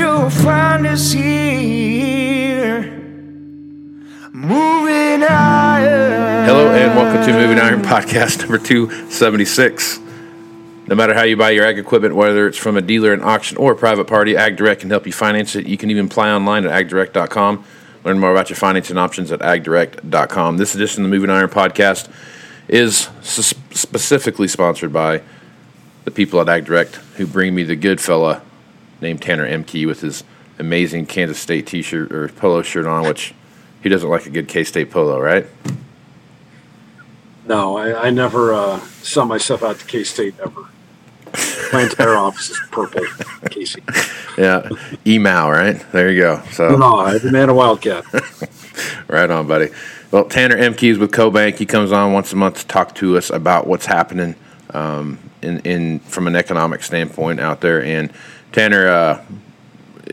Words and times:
you'll 0.00 0.30
find 0.30 0.86
us 0.86 1.12
here. 1.12 2.80
Moving 4.32 5.20
higher. 5.20 6.42
Hello 6.46 6.72
and 6.72 6.96
welcome 6.96 7.22
to 7.26 7.32
Moving 7.34 7.58
Iron 7.58 7.82
Podcast 7.82 8.38
number 8.40 8.56
276. 8.56 10.00
No 10.86 10.94
matter 10.94 11.12
how 11.12 11.24
you 11.24 11.36
buy 11.36 11.50
your 11.50 11.66
ag 11.66 11.78
equipment, 11.78 12.14
whether 12.16 12.48
it's 12.48 12.56
from 12.56 12.78
a 12.78 12.80
dealer, 12.80 13.12
an 13.12 13.20
auction, 13.20 13.58
or 13.58 13.72
a 13.72 13.76
private 13.76 14.06
party, 14.06 14.32
AgDirect 14.32 14.80
can 14.80 14.88
help 14.88 15.06
you 15.06 15.12
finance 15.12 15.54
it. 15.54 15.66
You 15.66 15.76
can 15.76 15.90
even 15.90 16.06
apply 16.06 16.30
online 16.30 16.64
at 16.64 16.72
agdirect.com. 16.72 17.62
Learn 18.02 18.18
more 18.18 18.32
about 18.32 18.48
your 18.48 18.56
financing 18.56 18.96
options 18.96 19.30
at 19.30 19.40
agdirect.com. 19.40 20.56
This 20.56 20.74
edition 20.74 21.04
of 21.04 21.10
the 21.10 21.14
Moving 21.14 21.28
Iron 21.28 21.50
Podcast 21.50 22.10
is 22.68 23.10
specifically 23.28 24.48
sponsored 24.48 24.94
by 24.94 25.20
the 26.04 26.10
people 26.10 26.40
at 26.40 26.46
AgDirect 26.46 26.94
who 27.16 27.26
bring 27.26 27.54
me 27.54 27.64
the 27.64 27.76
good 27.76 28.00
fella 28.00 28.40
named 29.00 29.22
Tanner 29.22 29.48
Ehmke 29.48 29.86
with 29.86 30.00
his 30.00 30.24
amazing 30.58 31.06
Kansas 31.06 31.38
State 31.38 31.66
t-shirt 31.66 32.12
or 32.12 32.28
polo 32.28 32.62
shirt 32.62 32.86
on, 32.86 33.06
which 33.06 33.34
he 33.82 33.88
doesn't 33.88 34.08
like 34.08 34.26
a 34.26 34.30
good 34.30 34.48
K-State 34.48 34.90
polo, 34.90 35.18
right? 35.18 35.46
No, 37.46 37.76
I, 37.76 38.06
I 38.06 38.10
never 38.10 38.54
uh, 38.54 38.78
sell 39.02 39.24
myself 39.24 39.62
out 39.62 39.78
to 39.78 39.86
K 39.86 40.04
State 40.04 40.34
ever. 40.38 40.68
My 41.72 41.82
entire 41.82 42.14
office 42.14 42.50
is 42.50 42.60
purple, 42.70 43.02
Casey. 43.50 43.82
Yeah, 44.36 44.68
email, 45.06 45.50
right? 45.50 45.84
There 45.92 46.10
you 46.10 46.20
go. 46.20 46.42
So 46.52 46.76
No, 46.76 47.00
every 47.00 47.30
man 47.30 47.48
a 47.48 47.54
wildcat. 47.54 48.04
right 49.08 49.30
on, 49.30 49.46
buddy. 49.46 49.70
Well, 50.10 50.24
Tanner 50.24 50.56
Ehmke 50.56 50.90
is 50.90 50.98
with 50.98 51.12
CoBank. 51.12 51.56
He 51.56 51.66
comes 51.66 51.92
on 51.92 52.12
once 52.12 52.32
a 52.32 52.36
month 52.36 52.60
to 52.60 52.66
talk 52.66 52.94
to 52.96 53.16
us 53.16 53.30
about 53.30 53.66
what's 53.66 53.86
happening 53.86 54.34
um, 54.74 55.18
in 55.42 55.60
in 55.60 55.98
from 56.00 56.26
an 56.26 56.36
economic 56.36 56.82
standpoint 56.82 57.40
out 57.40 57.60
there. 57.60 57.82
And 57.82 58.12
Tanner, 58.52 58.88
uh, 58.88 59.24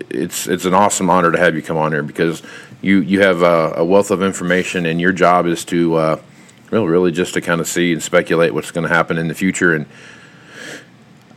it's 0.09 0.47
it's 0.47 0.65
an 0.65 0.73
awesome 0.73 1.09
honor 1.09 1.31
to 1.31 1.37
have 1.37 1.55
you 1.55 1.61
come 1.61 1.77
on 1.77 1.91
here 1.91 2.03
because 2.03 2.43
you 2.81 3.01
you 3.01 3.21
have 3.21 3.41
a, 3.41 3.73
a 3.77 3.85
wealth 3.85 4.11
of 4.11 4.21
information, 4.21 4.85
and 4.85 5.01
your 5.01 5.11
job 5.11 5.47
is 5.47 5.65
to 5.65 5.95
uh, 5.95 6.21
really 6.69 6.87
really 6.87 7.11
just 7.11 7.33
to 7.33 7.41
kind 7.41 7.59
of 7.59 7.67
see 7.67 7.93
and 7.93 8.03
speculate 8.03 8.53
what's 8.53 8.71
going 8.71 8.87
to 8.87 8.93
happen 8.93 9.17
in 9.17 9.27
the 9.27 9.33
future. 9.33 9.73
And 9.73 9.85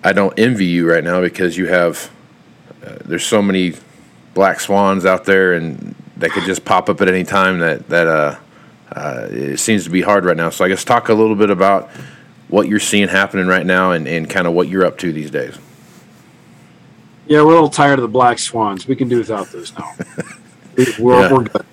I 0.04 0.12
don't 0.12 0.38
envy 0.38 0.66
you 0.66 0.90
right 0.90 1.04
now 1.04 1.20
because 1.20 1.56
you 1.56 1.66
have 1.66 2.10
uh, 2.84 2.96
there's 3.04 3.24
so 3.24 3.40
many 3.40 3.74
black 4.34 4.60
swans 4.60 5.06
out 5.06 5.24
there, 5.24 5.54
and 5.54 5.94
that 6.18 6.30
could 6.32 6.44
just 6.44 6.64
pop 6.64 6.88
up 6.90 7.00
at 7.00 7.08
any 7.08 7.24
time. 7.24 7.60
That 7.60 7.88
that 7.88 8.06
uh, 8.06 8.38
uh, 8.94 9.28
it 9.30 9.58
seems 9.58 9.84
to 9.84 9.90
be 9.90 10.02
hard 10.02 10.24
right 10.26 10.36
now. 10.36 10.50
So 10.50 10.64
I 10.66 10.68
guess 10.68 10.84
talk 10.84 11.08
a 11.08 11.14
little 11.14 11.36
bit 11.36 11.50
about 11.50 11.90
what 12.48 12.68
you're 12.68 12.80
seeing 12.80 13.08
happening 13.08 13.46
right 13.46 13.64
now, 13.64 13.92
and, 13.92 14.06
and 14.06 14.28
kind 14.28 14.46
of 14.46 14.52
what 14.52 14.68
you're 14.68 14.84
up 14.84 14.98
to 14.98 15.12
these 15.12 15.30
days. 15.30 15.56
Yeah, 17.30 17.42
we're 17.42 17.52
a 17.52 17.54
little 17.54 17.70
tired 17.70 17.98
of 17.98 18.02
the 18.02 18.08
black 18.08 18.40
swans. 18.40 18.88
We 18.88 18.96
can 18.96 19.08
do 19.08 19.18
without 19.18 19.46
those 19.52 19.72
now. 19.78 19.92
We- 20.76 20.86
We're, 21.00 21.20
Yeah. 21.20 21.32
we're 21.32 21.44
good. 21.44 21.64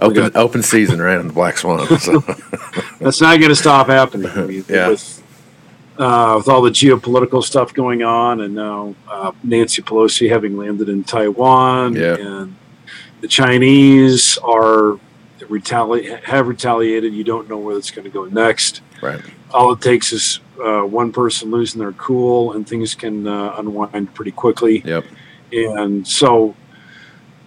Open 0.00 0.30
open 0.36 0.62
season, 0.62 1.00
right 1.00 1.18
on 1.18 1.26
the 1.28 1.32
black 1.32 1.56
swans. 1.58 2.02
So, 2.02 2.20
That's 3.00 3.20
not 3.20 3.38
going 3.38 3.50
to 3.50 3.54
stop 3.56 3.86
happening. 3.88 4.30
I 4.30 4.44
mean, 4.46 4.64
Yeah. 4.68 4.88
With, 4.88 5.22
uh, 5.98 6.34
with 6.38 6.48
all 6.48 6.62
the 6.62 6.70
geopolitical 6.70 7.42
stuff 7.44 7.72
going 7.74 8.02
on, 8.02 8.40
and 8.40 8.54
now 8.54 8.94
uh, 9.08 9.32
Nancy 9.44 9.82
Pelosi 9.82 10.28
having 10.30 10.56
landed 10.56 10.88
in 10.88 11.04
Taiwan, 11.04 11.94
Yeah. 11.96 12.14
and 12.16 12.56
the 13.20 13.28
Chinese 13.28 14.36
are 14.38 14.98
retali- 15.40 16.22
have 16.24 16.48
retaliated. 16.48 17.12
You 17.14 17.24
don't 17.24 17.48
know 17.48 17.58
where 17.58 17.76
it's 17.76 17.90
going 17.90 18.04
to 18.04 18.10
go 18.10 18.24
next. 18.24 18.80
right. 19.02 19.20
All 19.52 19.72
it 19.72 19.80
takes 19.80 20.12
is 20.12 20.40
uh, 20.62 20.80
one 20.82 21.12
person 21.12 21.50
losing 21.50 21.78
their 21.80 21.92
cool 21.92 22.52
and 22.52 22.68
things 22.68 22.94
can 22.94 23.26
uh, 23.26 23.54
unwind 23.58 24.12
pretty 24.14 24.32
quickly 24.32 24.82
Yep. 24.84 25.04
and 25.52 26.06
so 26.06 26.54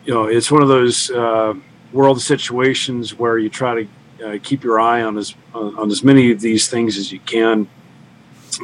you 0.06 0.14
know 0.14 0.26
it's 0.26 0.50
one 0.52 0.62
of 0.62 0.68
those 0.68 1.10
uh, 1.12 1.54
world 1.92 2.22
situations 2.22 3.18
where 3.18 3.38
you 3.38 3.50
try 3.50 3.84
to 3.84 3.88
uh, 4.26 4.38
keep 4.44 4.64
your 4.64 4.80
eye 4.80 5.02
on 5.02 5.18
as 5.18 5.36
on, 5.54 5.78
on 5.78 5.92
as 5.92 6.04
many 6.04 6.32
of 6.32 6.40
these 6.42 6.68
things 6.70 6.98
as 6.98 7.12
you 7.12 7.20
can 7.22 7.68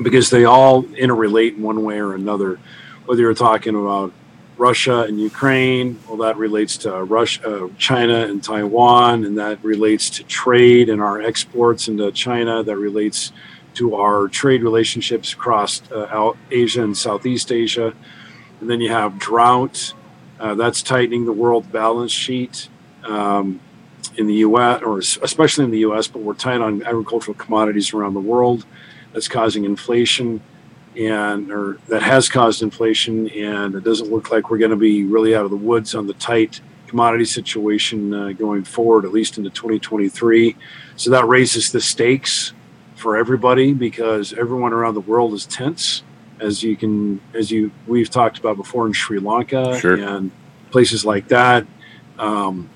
because 0.04 0.30
they 0.30 0.46
all 0.46 0.84
interrelate 0.84 1.56
in 1.56 1.62
one 1.64 1.84
way 1.84 2.00
or 2.00 2.14
another 2.14 2.60
whether 3.06 3.22
you're 3.22 3.34
talking 3.34 3.76
about 3.76 4.12
Russia 4.58 5.02
and 5.02 5.20
Ukraine, 5.20 6.00
well, 6.08 6.18
that 6.18 6.38
relates 6.38 6.78
to 6.78 7.04
Russia, 7.04 7.66
uh, 7.66 7.70
China 7.78 8.22
and 8.22 8.42
Taiwan, 8.42 9.26
and 9.26 9.38
that 9.38 9.64
relates 9.64 10.10
to 10.12 10.24
trade 10.24 10.90
and 10.90 11.02
our 11.02 11.22
exports 11.22 11.88
into 11.88 12.12
China. 12.12 12.64
That 12.64 12.78
relates 12.78 13.34
to 13.76 13.96
our 13.96 14.30
trade 14.30 14.64
relationships 14.64 15.34
across 15.34 15.82
uh, 15.92 16.34
Asia 16.50 16.84
and 16.84 16.98
Southeast 16.98 17.52
Asia. 17.52 17.94
And 18.62 18.70
then 18.70 18.80
you 18.80 18.90
have 18.92 19.20
drought. 19.20 19.94
Uh, 20.40 20.56
that's 20.56 20.82
tightening 20.82 21.26
the 21.26 21.34
world 21.34 21.72
balance 21.72 22.12
sheet 22.12 22.70
um, 23.04 23.60
in 24.18 24.28
the 24.28 24.36
U.S. 24.36 24.82
or 24.82 25.00
especially 25.00 25.66
in 25.66 25.72
the 25.72 25.80
U.S. 25.80 26.08
But 26.08 26.22
we're 26.22 26.34
tight 26.34 26.62
on 26.62 26.82
agricultural 26.84 27.36
commodities 27.36 27.94
around 27.94 28.14
the 28.14 28.22
world. 28.22 28.66
That's 29.12 29.28
causing 29.28 29.66
inflation 29.66 30.42
and 30.98 31.52
or 31.52 31.78
that 31.88 32.02
has 32.02 32.30
caused 32.30 32.62
inflation 32.64 33.30
and 33.30 33.76
it 33.76 33.84
doesn't 33.84 34.12
look 34.12 34.32
like 34.32 34.50
we're 34.50 34.58
going 34.58 34.72
to 34.72 34.78
be 34.78 35.04
really 35.04 35.36
out 35.36 35.44
of 35.46 35.52
the 35.52 35.58
woods 35.58 35.94
on 35.96 36.08
the 36.08 36.14
tight 36.16 36.62
commodity 36.88 37.26
situation 37.26 38.14
uh, 38.14 38.32
going 38.32 38.64
forward 38.64 39.06
at 39.06 39.12
least 39.12 39.38
into 39.38 39.50
2023 39.50 40.56
so 40.96 41.10
that 41.10 41.26
raises 41.28 41.72
the 41.72 41.82
stakes 41.82 42.54
for 42.96 43.18
everybody 43.18 43.74
because 43.74 44.32
everyone 44.34 44.72
around 44.74 44.94
the 44.94 45.02
world 45.02 45.34
is 45.34 45.46
tense 45.46 46.04
as 46.40 46.64
you 46.64 46.76
can 46.76 47.20
as 47.34 47.52
you 47.52 47.72
we've 47.88 48.10
talked 48.10 48.38
about 48.38 48.56
before 48.56 48.88
in 48.88 48.94
sri 48.94 49.20
lanka 49.20 49.78
Sure. 49.80 49.96
and 49.96 50.32
places 50.72 51.06
like 51.06 51.28
that 51.28 51.66
um, 52.20 52.70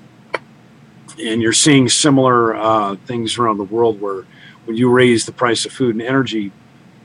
and 1.18 1.42
you're 1.42 1.52
seeing 1.52 1.88
similar 1.88 2.54
uh, 2.54 2.96
things 3.06 3.38
around 3.38 3.58
the 3.58 3.64
world 3.64 4.00
where 4.00 4.24
when 4.66 4.76
you 4.76 4.90
raise 4.90 5.24
the 5.26 5.32
price 5.32 5.64
of 5.64 5.72
food 5.72 5.94
and 5.94 6.02
energy 6.02 6.52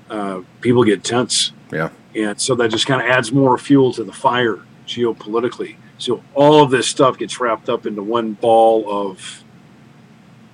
uh, 0.09 0.41
people 0.61 0.83
get 0.83 1.03
tense. 1.03 1.51
Yeah. 1.71 1.89
And 2.15 2.39
so 2.39 2.55
that 2.55 2.69
just 2.69 2.85
kind 2.87 3.01
of 3.01 3.07
adds 3.07 3.31
more 3.31 3.57
fuel 3.57 3.91
to 3.93 4.03
the 4.03 4.13
fire 4.13 4.59
geopolitically. 4.87 5.75
So 5.97 6.23
all 6.33 6.61
of 6.63 6.71
this 6.71 6.87
stuff 6.87 7.17
gets 7.17 7.39
wrapped 7.39 7.69
up 7.69 7.85
into 7.85 8.03
one 8.03 8.33
ball 8.33 9.09
of 9.09 9.43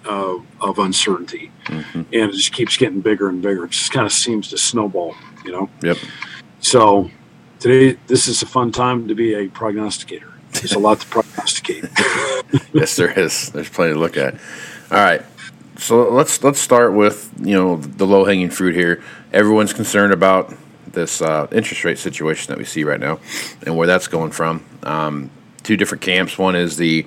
uh, 0.03 0.37
of 0.59 0.79
uncertainty, 0.79 1.51
Mhm. 1.65 1.93
and 1.93 2.05
it 2.13 2.33
just 2.33 2.51
keeps 2.53 2.75
getting 2.75 3.01
bigger 3.01 3.29
and 3.29 3.39
bigger. 3.41 3.65
It 3.65 3.71
just 3.71 3.91
kind 3.91 4.05
of 4.05 4.11
seems 4.11 4.47
to 4.49 4.57
snowball, 4.57 5.15
you 5.45 5.51
know. 5.51 5.69
Yep. 5.83 5.97
So 6.59 7.11
today 7.59 7.97
this 8.07 8.27
is 8.27 8.41
a 8.41 8.47
fun 8.47 8.71
time 8.71 9.07
to 9.09 9.13
be 9.15 9.35
a 9.35 9.47
prognosticator. 9.47 10.33
There's 10.53 10.73
a 10.73 10.79
lot 10.79 11.01
to 11.01 11.07
prognosticate. 11.07 11.85
yes, 12.73 12.95
there 12.95 13.11
is. 13.17 13.51
There's 13.51 13.69
plenty 13.69 13.93
to 13.93 13.99
look 13.99 14.17
at. 14.17 14.33
All 14.91 14.97
right. 14.97 15.21
So 15.77 16.09
let's 16.09 16.43
let's 16.43 16.59
start 16.59 16.93
with 16.93 17.31
you 17.39 17.53
know 17.55 17.77
the 17.77 18.05
low 18.07 18.25
hanging 18.25 18.49
fruit 18.49 18.75
here. 18.75 19.03
Everyone's 19.33 19.73
concerned 19.73 20.13
about 20.13 20.53
this 20.87 21.21
uh, 21.21 21.47
interest 21.51 21.83
rate 21.83 21.97
situation 21.97 22.49
that 22.49 22.57
we 22.57 22.65
see 22.65 22.83
right 22.83 22.99
now 22.99 23.19
and 23.65 23.77
where 23.77 23.87
that's 23.87 24.07
going 24.07 24.31
from. 24.31 24.65
Um, 24.83 25.29
two 25.63 25.77
different 25.77 26.01
camps. 26.01 26.37
One 26.37 26.55
is 26.55 26.77
the 26.77 27.05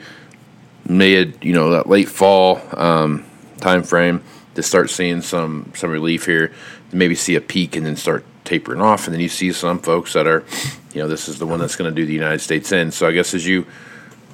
mid, 0.86 1.38
you 1.42 1.52
know, 1.52 1.70
that 1.70 1.88
late 1.88 2.08
fall 2.08 2.60
um, 2.72 3.24
time 3.60 3.82
frame 3.82 4.22
to 4.54 4.62
start 4.62 4.90
seeing 4.90 5.20
some 5.22 5.72
some 5.74 5.90
relief 5.90 6.26
here. 6.26 6.52
Maybe 6.92 7.14
see 7.14 7.34
a 7.34 7.40
peak 7.40 7.76
and 7.76 7.84
then 7.84 7.96
start 7.96 8.24
tapering 8.44 8.80
off, 8.80 9.06
and 9.06 9.14
then 9.14 9.20
you 9.20 9.28
see 9.28 9.52
some 9.52 9.80
folks 9.80 10.12
that 10.12 10.26
are, 10.26 10.44
you 10.92 11.02
know, 11.02 11.08
this 11.08 11.28
is 11.28 11.38
the 11.38 11.46
one 11.46 11.58
that's 11.58 11.76
going 11.76 11.92
to 11.92 11.94
do 11.94 12.06
the 12.06 12.12
United 12.12 12.40
States 12.40 12.70
in. 12.72 12.92
So 12.92 13.08
I 13.08 13.12
guess 13.12 13.34
as 13.34 13.46
you 13.46 13.66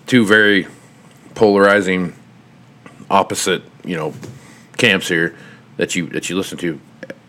two 0.06 0.26
very 0.26 0.66
polarizing, 1.34 2.14
opposite, 3.08 3.62
you 3.84 3.96
know, 3.96 4.12
camps 4.76 5.08
here 5.08 5.34
that 5.76 5.94
you 5.94 6.06
that 6.08 6.28
you 6.28 6.36
listen 6.36 6.58
to. 6.58 6.80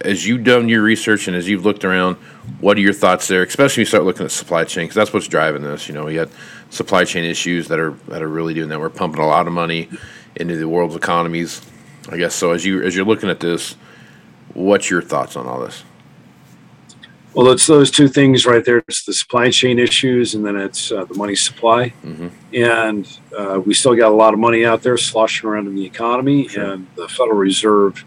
As 0.03 0.27
you've 0.27 0.44
done 0.44 0.69
your 0.69 0.81
research 0.81 1.27
and 1.27 1.36
as 1.36 1.48
you've 1.48 1.65
looked 1.65 1.86
around, 1.86 2.15
what 2.59 2.77
are 2.77 2.81
your 2.81 2.94
thoughts 2.94 3.27
there? 3.27 3.44
Especially 3.44 3.81
when 3.81 3.86
you 3.86 3.89
start 3.89 4.03
looking 4.03 4.25
at 4.25 4.31
supply 4.31 4.63
chain, 4.63 4.86
because 4.86 4.95
that's 4.95 5.13
what's 5.13 5.27
driving 5.27 5.62
this. 5.62 5.88
You 5.88 5.94
know, 5.94 6.06
we 6.06 6.15
had 6.15 6.30
supply 6.69 7.03
chain 7.06 7.24
issues 7.24 7.68
that 7.68 7.80
are 7.80 7.92
that 8.07 8.21
are 8.21 8.27
really 8.27 8.53
doing 8.53 8.69
that. 8.69 8.80
We're 8.80 8.89
pumping 8.89 9.21
a 9.21 9.27
lot 9.27 9.48
of 9.48 9.53
money 9.53 9.89
into 10.36 10.57
the 10.57 10.68
world's 10.68 10.95
economies. 10.95 11.62
I 12.09 12.18
guess 12.18 12.33
so. 12.36 12.51
As 12.51 12.65
you 12.65 12.81
as 12.83 12.95
you're 12.95 13.06
looking 13.06 13.30
at 13.30 13.39
this, 13.39 13.75
what's 14.53 14.89
your 14.89 15.01
thoughts 15.01 15.36
on 15.36 15.45
all 15.48 15.59
this? 15.59 15.83
Well, 17.33 17.50
it's 17.51 17.65
those 17.65 17.89
two 17.89 18.09
things 18.09 18.45
right 18.45 18.63
there. 18.65 18.83
It's 18.89 19.06
the 19.06 19.13
supply 19.13 19.51
chain 19.51 19.80
issues, 19.80 20.36
and 20.36 20.45
then 20.45 20.57
it's 20.57 20.92
uh, 20.92 21.06
the 21.06 21.13
money 21.13 21.36
supply. 21.36 21.94
Mm-hmm. 22.03 22.27
And 22.53 23.19
uh, 23.38 23.62
we 23.65 23.74
still 23.74 23.95
got 23.95 24.12
a 24.12 24.15
lot 24.15 24.33
of 24.33 24.39
money 24.39 24.65
out 24.65 24.83
there 24.83 24.98
sloshing 24.98 25.48
around 25.48 25.68
in 25.68 25.75
the 25.75 25.86
economy. 25.86 26.50
Sure. 26.50 26.74
And 26.74 26.88
the 26.95 27.07
Federal 27.07 27.38
Reserve, 27.38 28.03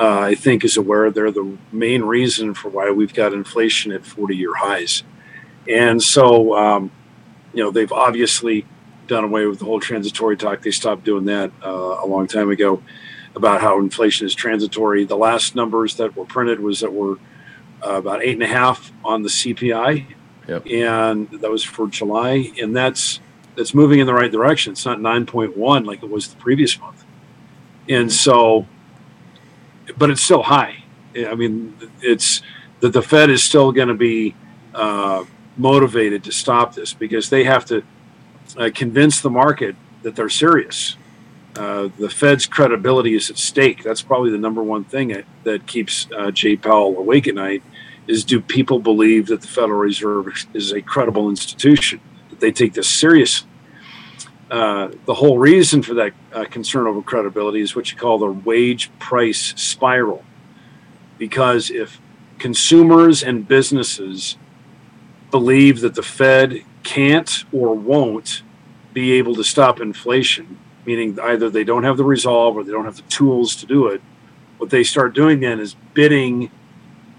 uh, 0.00 0.20
I 0.20 0.34
think, 0.34 0.64
is 0.64 0.76
aware 0.78 1.10
they're 1.10 1.30
the 1.30 1.58
main 1.72 2.02
reason 2.02 2.54
for 2.54 2.70
why 2.70 2.90
we've 2.90 3.12
got 3.12 3.32
inflation 3.34 3.92
at 3.92 4.04
40 4.06 4.34
year 4.36 4.54
highs. 4.54 5.02
And 5.68 6.02
so, 6.02 6.56
um, 6.56 6.90
you 7.52 7.62
know, 7.62 7.70
they've 7.70 7.92
obviously 7.92 8.64
done 9.06 9.24
away 9.24 9.44
with 9.46 9.58
the 9.58 9.64
whole 9.66 9.80
transitory 9.80 10.36
talk. 10.36 10.62
They 10.62 10.70
stopped 10.70 11.04
doing 11.04 11.26
that 11.26 11.52
uh, 11.62 11.98
a 12.02 12.06
long 12.06 12.26
time 12.26 12.48
ago 12.50 12.82
about 13.36 13.60
how 13.60 13.78
inflation 13.78 14.26
is 14.26 14.34
transitory. 14.34 15.04
The 15.04 15.16
last 15.16 15.54
numbers 15.54 15.96
that 15.96 16.16
were 16.16 16.24
printed 16.24 16.60
was 16.60 16.80
that 16.80 16.92
we're 16.92 17.16
uh, 17.84 17.94
about 17.96 18.22
eight 18.22 18.34
and 18.34 18.42
a 18.42 18.46
half 18.46 18.92
on 19.04 19.22
the 19.22 19.28
CPI, 19.28 20.06
Yep. 20.48 20.66
and 20.66 21.30
that 21.30 21.50
was 21.50 21.62
for 21.62 21.86
July, 21.88 22.50
and 22.60 22.74
that's 22.74 23.20
that's 23.56 23.74
moving 23.74 24.00
in 24.00 24.06
the 24.06 24.14
right 24.14 24.30
direction. 24.32 24.72
It's 24.72 24.84
not 24.86 25.00
nine 25.00 25.26
point 25.26 25.56
one 25.56 25.84
like 25.84 26.02
it 26.02 26.10
was 26.10 26.28
the 26.28 26.36
previous 26.36 26.78
month, 26.80 27.04
and 27.88 28.12
so, 28.12 28.66
but 29.98 30.10
it's 30.10 30.22
still 30.22 30.42
high. 30.42 30.82
I 31.16 31.34
mean, 31.34 31.76
it's 32.00 32.42
that 32.80 32.92
the 32.92 33.02
Fed 33.02 33.30
is 33.30 33.42
still 33.42 33.72
going 33.72 33.88
to 33.88 33.94
be 33.94 34.34
uh, 34.74 35.24
motivated 35.56 36.24
to 36.24 36.32
stop 36.32 36.74
this 36.74 36.94
because 36.94 37.30
they 37.30 37.44
have 37.44 37.64
to 37.66 37.82
uh, 38.56 38.70
convince 38.74 39.20
the 39.20 39.30
market 39.30 39.76
that 40.02 40.16
they're 40.16 40.28
serious. 40.28 40.96
Uh, 41.56 41.88
the 41.98 42.08
Fed's 42.08 42.46
credibility 42.46 43.14
is 43.14 43.28
at 43.28 43.36
stake. 43.36 43.82
That's 43.82 44.02
probably 44.02 44.30
the 44.30 44.38
number 44.38 44.62
one 44.62 44.84
thing 44.84 45.08
that, 45.08 45.24
that 45.44 45.66
keeps 45.66 46.06
uh, 46.16 46.30
Jay 46.30 46.56
Powell 46.56 46.96
awake 46.96 47.26
at 47.26 47.34
night. 47.34 47.62
Is 48.06 48.24
do 48.24 48.40
people 48.40 48.78
believe 48.78 49.26
that 49.26 49.40
the 49.40 49.46
Federal 49.46 49.78
Reserve 49.78 50.46
is 50.54 50.72
a 50.72 50.80
credible 50.80 51.28
institution? 51.28 52.00
That 52.30 52.40
they 52.40 52.50
take 52.50 52.72
this 52.72 52.88
seriously? 52.88 53.49
Uh, 54.50 54.90
the 55.06 55.14
whole 55.14 55.38
reason 55.38 55.80
for 55.80 55.94
that 55.94 56.12
uh, 56.32 56.44
concern 56.44 56.86
over 56.86 57.00
credibility 57.02 57.60
is 57.60 57.76
what 57.76 57.92
you 57.92 57.96
call 57.96 58.18
the 58.18 58.26
wage 58.26 58.90
price 58.98 59.54
spiral. 59.56 60.24
Because 61.18 61.70
if 61.70 62.00
consumers 62.38 63.22
and 63.22 63.46
businesses 63.46 64.36
believe 65.30 65.80
that 65.80 65.94
the 65.94 66.02
Fed 66.02 66.64
can't 66.82 67.44
or 67.52 67.76
won't 67.76 68.42
be 68.92 69.12
able 69.12 69.36
to 69.36 69.44
stop 69.44 69.80
inflation, 69.80 70.58
meaning 70.84 71.16
either 71.20 71.48
they 71.48 71.62
don't 71.62 71.84
have 71.84 71.96
the 71.96 72.04
resolve 72.04 72.56
or 72.56 72.64
they 72.64 72.72
don't 72.72 72.86
have 72.86 72.96
the 72.96 73.02
tools 73.02 73.54
to 73.56 73.66
do 73.66 73.86
it, 73.86 74.02
what 74.58 74.70
they 74.70 74.82
start 74.82 75.14
doing 75.14 75.38
then 75.40 75.60
is 75.60 75.76
bidding 75.94 76.50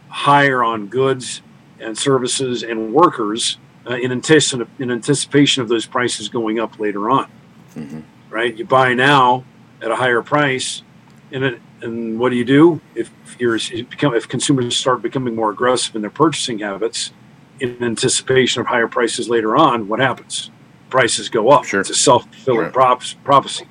higher 0.10 0.62
on 0.64 0.88
goods 0.88 1.42
and 1.80 1.98
services 1.98 2.62
and 2.62 2.94
workers 2.94 3.58
uh, 3.90 3.96
in, 3.96 4.12
anticip- 4.12 4.68
in 4.80 4.92
anticipation 4.92 5.62
of 5.64 5.70
those 5.70 5.86
prices 5.86 6.30
going 6.30 6.60
up 6.60 6.80
later 6.80 7.10
on. 7.10 7.28
Mhm. 7.76 8.04
Right? 8.30 8.56
You 8.56 8.66
buy 8.66 8.94
now 8.94 9.44
at 9.82 9.92
a 9.92 9.96
higher 9.96 10.22
price, 10.22 10.84
and 11.32 11.44
it, 11.44 11.62
and 11.82 12.20
what 12.20 12.30
do 12.30 12.36
you 12.36 12.46
do 12.46 12.80
if 12.96 13.10
you're 13.40 13.56
if 13.56 13.90
become 13.90 14.14
if 14.14 14.28
consumers 14.28 14.76
start 14.76 15.02
becoming 15.02 15.36
more 15.36 15.50
aggressive 15.52 15.96
in 15.96 16.02
their 16.02 16.12
purchasing 16.12 16.60
habits 16.60 17.12
in 17.60 17.82
anticipation 17.84 18.62
of 18.62 18.68
higher 18.68 18.88
prices 18.88 19.30
later 19.30 19.56
on? 19.58 19.88
What 19.88 20.00
happens? 20.00 20.52
Prices 20.90 21.30
go 21.30 21.50
up. 21.50 21.66
Sure. 21.66 21.82
It's 21.82 21.90
a 21.90 21.96
self 21.96 22.24
fulfilling 22.26 22.66
Right. 22.66 22.74
proph- 22.74 23.16
prophecy. 23.24 23.66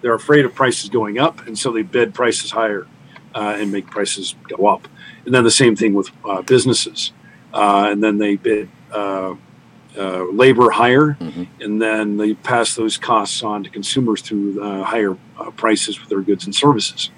They're 0.00 0.14
afraid 0.14 0.44
of 0.44 0.54
prices 0.54 0.88
going 0.90 1.18
up, 1.18 1.46
and 1.46 1.58
so 1.58 1.70
they 1.72 1.82
bid 1.82 2.14
prices 2.14 2.50
higher 2.50 2.86
uh, 3.34 3.56
and 3.58 3.72
make 3.72 3.86
prices 3.90 4.34
go 4.48 4.66
up. 4.66 4.88
And 5.24 5.34
then 5.34 5.44
the 5.44 5.50
same 5.50 5.76
thing 5.76 5.94
with 5.94 6.10
uh, 6.24 6.42
businesses. 6.42 7.12
Uh, 7.54 7.88
and 7.90 8.02
then 8.02 8.18
they 8.18 8.36
bid 8.36 8.68
uh, 8.92 9.34
uh, 9.98 10.24
labor 10.32 10.70
higher, 10.70 11.16
Mhm. 11.20 11.48
and 11.60 11.82
then 11.82 12.16
they 12.16 12.34
pass 12.34 12.74
those 12.74 12.96
costs 12.96 13.42
on 13.42 13.62
to 13.64 13.70
consumers 13.70 14.22
through 14.22 14.62
uh, 14.62 14.84
higher 14.84 15.16
uh, 15.38 15.50
prices 15.50 15.96
for 15.96 16.08
their 16.08 16.20
goods 16.22 16.44
and 16.46 16.54
services. 16.54 17.10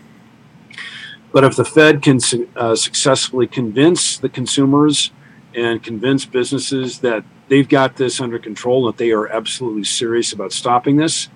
But 1.33 1.45
if 1.45 1.57
the 1.57 1.65
Fed 1.65 2.03
can 2.03 2.21
su- 2.21 2.49
uh, 2.57 2.75
successfully 2.77 3.47
convince 3.47 4.17
the 4.19 4.29
consumers 4.29 5.11
and 5.55 5.83
convince 5.83 6.25
businesses 6.25 6.99
that 7.01 7.25
they've 7.49 7.69
got 7.69 7.97
this 7.97 8.21
under 8.21 8.39
control, 8.39 8.87
that 8.87 8.97
they 8.97 9.11
are 9.13 9.29
absolutely 9.29 9.85
serious 9.85 10.33
about 10.33 10.53
stopping 10.53 10.97
this, 10.97 11.29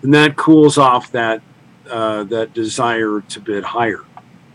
then 0.00 0.10
that 0.12 0.36
cools 0.36 0.78
off 0.78 1.10
that 1.12 1.42
uh, 1.90 2.24
that 2.24 2.54
desire 2.54 3.20
to 3.28 3.40
bid 3.40 3.64
higher, 3.64 4.00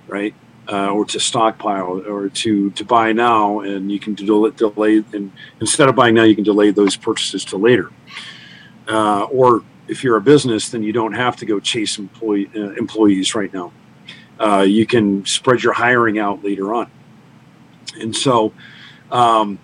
right? 0.07 0.33
Uh, 0.69 0.89
or 0.89 1.05
to 1.05 1.17
stockpile, 1.17 2.03
or 2.05 2.27
to 2.27 2.71
to 2.71 2.83
buy 2.83 3.13
now, 3.13 3.61
and 3.61 3.89
you 3.89 3.99
can 3.99 4.13
delay, 4.13 5.01
and 5.13 5.31
instead 5.61 5.87
of 5.87 5.95
buying 5.95 6.13
now, 6.13 6.23
you 6.23 6.35
can 6.35 6.43
delay 6.43 6.71
those 6.71 6.97
purchases 6.97 7.45
to 7.45 7.55
later. 7.55 7.89
Uh, 8.85 9.23
or 9.31 9.63
if 9.87 10.03
you're 10.03 10.17
a 10.17 10.21
business, 10.21 10.69
then 10.69 10.83
you 10.83 10.91
don't 10.91 11.13
have 11.13 11.37
to 11.37 11.45
go 11.45 11.59
chase 11.61 11.97
employee 11.97 12.49
uh, 12.53 12.71
employees 12.71 13.33
right 13.33 13.53
now. 13.53 13.71
Uh, 14.39 14.65
you 14.67 14.85
can 14.85 15.25
spread 15.25 15.63
your 15.63 15.71
hiring 15.71 16.19
out 16.19 16.43
later 16.43 16.73
on, 16.73 16.91
and 18.01 18.13
so 18.13 18.51
um, 19.09 19.59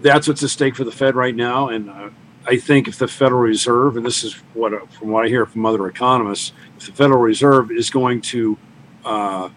that's 0.00 0.26
what's 0.26 0.42
at 0.42 0.50
stake 0.50 0.74
for 0.74 0.84
the 0.84 0.90
Fed 0.90 1.14
right 1.14 1.36
now. 1.36 1.68
And 1.68 1.88
uh, 1.88 2.10
I 2.46 2.56
think 2.56 2.88
if 2.88 2.98
the 2.98 3.06
Federal 3.06 3.42
Reserve, 3.42 3.96
and 3.96 4.04
this 4.04 4.24
is 4.24 4.34
what 4.54 4.72
from 4.92 5.10
what 5.10 5.24
I 5.24 5.28
hear 5.28 5.46
from 5.46 5.64
other 5.64 5.86
economists, 5.86 6.52
if 6.78 6.86
the 6.86 6.92
Federal 6.92 7.20
Reserve 7.20 7.70
is 7.70 7.90
going 7.90 8.20
to 8.22 8.58
uh, 9.04 9.48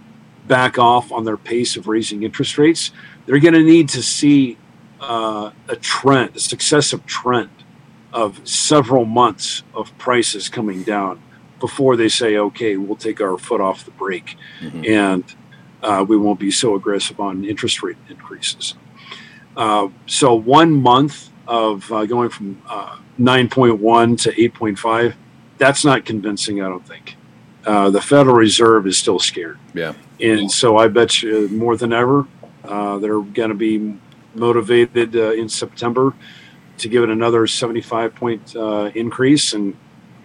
back 0.47 0.77
off 0.77 1.11
on 1.11 1.23
their 1.25 1.37
pace 1.37 1.75
of 1.75 1.87
raising 1.87 2.23
interest 2.23 2.57
rates, 2.57 2.91
they're 3.25 3.39
going 3.39 3.53
to 3.53 3.63
need 3.63 3.89
to 3.89 4.01
see 4.03 4.57
uh, 5.01 5.51
a 5.67 5.75
trend, 5.75 6.35
a 6.35 6.39
successive 6.39 7.05
trend 7.05 7.49
of 8.13 8.39
several 8.47 9.05
months 9.05 9.63
of 9.73 9.95
prices 9.97 10.47
coming 10.49 10.83
down 10.83 11.21
before 11.59 11.95
they 11.95 12.07
say, 12.09 12.37
okay, 12.37 12.77
we'll 12.77 12.95
take 12.95 13.19
our 13.21 13.37
foot 13.37 13.59
off 13.61 13.83
the 13.85 13.91
brake 13.91 14.37
Mhm. 14.61 14.87
and 14.89 15.23
uh, 15.83 16.03
we 16.07 16.17
won't 16.17 16.39
be 16.39 16.49
so 16.51 16.75
aggressive 16.75 17.19
on 17.19 17.43
interest 17.45 17.83
rate 17.83 17.97
increases. 18.09 18.75
Uh, 19.55 19.87
so 20.05 20.33
one 20.33 20.71
month 20.71 21.29
of 21.47 21.91
uh, 21.91 22.05
going 22.05 22.29
from 22.29 22.61
uh, 22.67 22.97
9.1 23.19 24.19
to 24.21 24.31
8.5, 24.31 25.13
that's 25.57 25.85
not 25.85 26.03
convincing, 26.05 26.61
I 26.61 26.67
don't 26.69 26.85
think. 26.87 27.15
Uh, 27.65 27.89
the 27.89 28.01
Federal 28.01 28.36
Reserve 28.36 28.86
is 28.88 28.98
still 28.98 29.19
scared. 29.19 29.57
Yeah. 29.74 29.93
And 30.19 30.51
so 30.51 30.77
I 30.77 30.88
bet 30.88 31.22
you 31.22 31.50
more 31.50 31.75
than 31.75 31.93
ever, 31.93 32.27
uh, 32.63 33.00
they're 33.00 33.22
going 33.22 33.50
to 33.50 33.55
be 33.55 33.98
motivated 34.34 35.15
uh, 35.15 35.31
in 35.31 35.50
September 35.50 36.13
to 36.77 36.89
give 36.89 37.03
it 37.03 37.10
another 37.10 37.48
75 37.48 38.15
point 38.15 38.55
uh, 38.55 38.91
increase 38.93 39.53
and, 39.53 39.75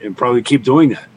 and 0.03 0.17
probably 0.17 0.43
keep 0.43 0.63
doing 0.63 0.91
that 0.91 1.09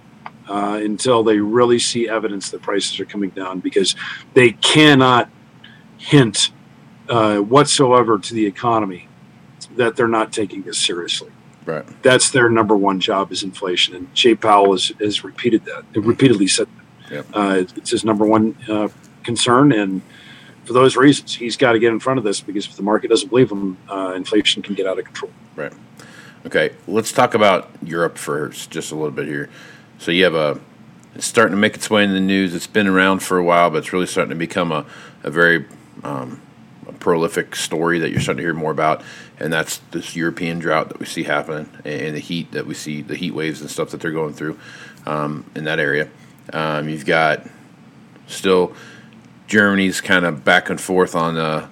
uh, 0.47 0.79
until 0.81 1.23
they 1.23 1.39
really 1.39 1.79
see 1.79 2.07
evidence 2.07 2.51
that 2.51 2.61
prices 2.61 2.99
are 2.99 3.05
coming 3.05 3.29
down 3.31 3.59
because 3.59 3.95
they 4.33 4.51
cannot 4.51 5.29
hint 5.97 6.51
uh, 7.09 7.37
whatsoever 7.37 8.19
to 8.19 8.33
the 8.33 8.45
economy 8.45 9.07
that 9.75 9.95
they're 9.95 10.07
not 10.07 10.31
taking 10.31 10.61
this 10.63 10.77
seriously. 10.77 11.31
Right. 11.65 11.85
That's 12.03 12.31
their 12.31 12.49
number 12.49 12.75
one 12.75 12.99
job 12.99 13.31
is 13.31 13.43
inflation, 13.43 13.95
and 13.95 14.13
Jay 14.13 14.35
Powell 14.35 14.71
has, 14.71 14.91
has 14.99 15.23
repeated 15.23 15.65
that, 15.65 15.83
repeatedly 15.95 16.47
said 16.47 16.67
that. 16.67 17.13
Yep. 17.13 17.25
Uh, 17.33 17.63
it's 17.77 17.91
his 17.91 18.03
number 18.03 18.25
one 18.25 18.57
uh, 18.67 18.89
concern, 19.23 19.71
and 19.71 20.01
for 20.65 20.73
those 20.73 20.95
reasons, 20.95 21.35
he's 21.35 21.57
got 21.57 21.73
to 21.73 21.79
get 21.79 21.91
in 21.91 21.99
front 21.99 22.17
of 22.17 22.23
this 22.23 22.41
because 22.41 22.65
if 22.65 22.75
the 22.75 22.83
market 22.83 23.09
doesn't 23.09 23.29
believe 23.29 23.51
him, 23.51 23.77
uh, 23.89 24.13
inflation 24.15 24.61
can 24.61 24.75
get 24.75 24.87
out 24.87 24.97
of 24.97 25.05
control. 25.05 25.31
Right. 25.55 25.73
Okay. 26.45 26.71
Let's 26.87 27.11
talk 27.11 27.33
about 27.33 27.69
Europe 27.81 28.17
first, 28.17 28.71
just 28.71 28.91
a 28.91 28.95
little 28.95 29.11
bit 29.11 29.27
here. 29.27 29.49
So 29.99 30.11
you 30.11 30.23
have 30.23 30.35
a. 30.35 30.59
It's 31.15 31.27
starting 31.27 31.51
to 31.51 31.59
make 31.59 31.75
its 31.75 31.89
way 31.89 32.03
in 32.03 32.11
the 32.11 32.19
news. 32.19 32.55
It's 32.55 32.65
been 32.65 32.87
around 32.87 33.19
for 33.19 33.37
a 33.37 33.43
while, 33.43 33.69
but 33.69 33.77
it's 33.77 33.93
really 33.93 34.07
starting 34.07 34.31
to 34.31 34.35
become 34.35 34.71
a, 34.71 34.85
a 35.21 35.29
very 35.29 35.65
um, 36.03 36.41
prolific 36.83 37.55
story 37.55 37.99
that 37.99 38.11
you're 38.11 38.19
starting 38.19 38.37
to 38.37 38.43
hear 38.43 38.53
more 38.53 38.71
about, 38.71 39.03
and 39.39 39.51
that's 39.51 39.77
this 39.91 40.15
European 40.15 40.59
drought 40.59 40.89
that 40.89 40.99
we 40.99 41.05
see 41.05 41.23
happening 41.23 41.69
and 41.85 42.15
the 42.15 42.19
heat 42.19 42.51
that 42.51 42.65
we 42.65 42.73
see, 42.73 43.01
the 43.01 43.15
heat 43.15 43.33
waves 43.33 43.61
and 43.61 43.69
stuff 43.69 43.89
that 43.89 44.01
they're 44.01 44.11
going 44.11 44.33
through 44.33 44.59
um, 45.05 45.49
in 45.55 45.63
that 45.63 45.79
area. 45.79 46.09
Um, 46.51 46.89
you've 46.89 47.05
got 47.05 47.47
still 48.27 48.73
Germany's 49.47 50.01
kind 50.01 50.25
of 50.25 50.43
back 50.43 50.69
and 50.69 50.79
forth 50.79 51.15
on 51.15 51.37
uh, 51.37 51.67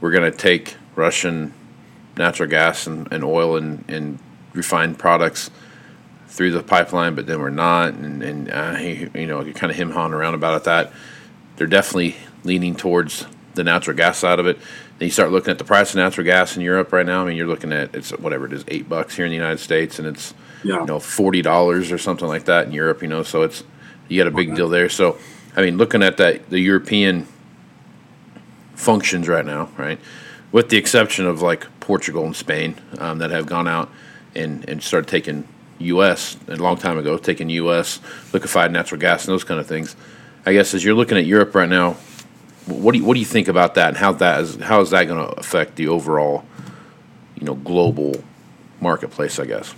we're 0.00 0.10
going 0.10 0.30
to 0.30 0.36
take 0.36 0.76
Russian 0.94 1.52
natural 2.16 2.48
gas 2.48 2.86
and, 2.86 3.10
and 3.12 3.22
oil 3.22 3.56
and, 3.56 3.84
and 3.88 4.18
refined 4.54 4.98
products 4.98 5.50
through 6.28 6.52
the 6.52 6.62
pipeline, 6.62 7.14
but 7.14 7.26
then 7.26 7.40
we're 7.40 7.50
not. 7.50 7.94
And, 7.94 8.22
and 8.22 8.50
uh, 8.50 8.76
you 8.78 9.26
know, 9.26 9.44
kind 9.52 9.70
of 9.70 9.76
him 9.76 9.90
hawing 9.90 10.12
around 10.12 10.34
about 10.34 10.56
it. 10.56 10.64
That 10.64 10.92
they're 11.56 11.66
definitely 11.66 12.16
leaning 12.44 12.74
towards 12.74 13.26
the 13.56 13.64
natural 13.64 13.96
gas 13.96 14.18
side 14.18 14.38
of 14.38 14.46
it. 14.46 14.58
Then 14.98 15.06
you 15.06 15.10
start 15.10 15.32
looking 15.32 15.50
at 15.50 15.58
the 15.58 15.64
price 15.64 15.90
of 15.90 15.96
natural 15.96 16.24
gas 16.24 16.56
in 16.56 16.62
Europe 16.62 16.92
right 16.92 17.04
now. 17.04 17.22
I 17.22 17.26
mean, 17.26 17.36
you're 17.36 17.48
looking 17.48 17.72
at 17.72 17.94
it's 17.94 18.10
whatever 18.10 18.46
it 18.46 18.52
is, 18.52 18.64
eight 18.68 18.88
bucks 18.88 19.16
here 19.16 19.26
in 19.26 19.30
the 19.30 19.36
United 19.36 19.58
States, 19.58 19.98
and 19.98 20.06
it's 20.06 20.32
yeah. 20.62 20.80
you 20.80 20.86
know 20.86 21.00
forty 21.00 21.42
dollars 21.42 21.90
or 21.90 21.98
something 21.98 22.28
like 22.28 22.44
that 22.44 22.66
in 22.66 22.72
Europe. 22.72 23.02
You 23.02 23.08
know, 23.08 23.22
so 23.22 23.42
it's 23.42 23.64
you 24.08 24.22
got 24.22 24.28
a 24.28 24.34
big 24.34 24.48
okay. 24.48 24.56
deal 24.56 24.68
there. 24.68 24.88
So 24.88 25.18
I 25.56 25.62
mean, 25.62 25.76
looking 25.76 26.02
at 26.02 26.18
that, 26.18 26.48
the 26.50 26.60
European 26.60 27.26
functions 28.74 29.26
right 29.26 29.44
now, 29.44 29.70
right, 29.76 29.98
with 30.52 30.68
the 30.68 30.76
exception 30.76 31.26
of 31.26 31.42
like 31.42 31.66
Portugal 31.80 32.24
and 32.24 32.36
Spain 32.36 32.76
um, 32.98 33.18
that 33.18 33.30
have 33.30 33.46
gone 33.46 33.66
out 33.66 33.90
and 34.34 34.68
and 34.68 34.82
started 34.82 35.08
taking 35.08 35.48
U.S. 35.78 36.36
a 36.48 36.56
long 36.56 36.76
time 36.76 36.98
ago, 36.98 37.18
taking 37.18 37.50
U.S. 37.50 38.00
liquefied 38.32 38.72
natural 38.72 39.00
gas 39.00 39.26
and 39.26 39.32
those 39.32 39.44
kind 39.44 39.60
of 39.60 39.66
things. 39.66 39.96
I 40.44 40.52
guess 40.52 40.74
as 40.74 40.84
you're 40.84 40.94
looking 40.94 41.18
at 41.18 41.26
Europe 41.26 41.54
right 41.54 41.68
now, 41.68 41.96
what 42.66 42.92
do 42.92 42.98
you, 42.98 43.04
what 43.04 43.14
do 43.14 43.20
you 43.20 43.26
think 43.26 43.48
about 43.48 43.74
that, 43.74 43.88
and 43.88 43.96
how 43.96 44.12
that 44.12 44.40
is 44.40 44.56
how 44.56 44.80
is 44.80 44.90
that 44.90 45.04
going 45.04 45.24
to 45.24 45.32
affect 45.38 45.76
the 45.76 45.88
overall, 45.88 46.44
you 47.36 47.46
know, 47.46 47.54
global 47.54 48.22
marketplace? 48.80 49.38
I 49.38 49.46
guess. 49.46 49.74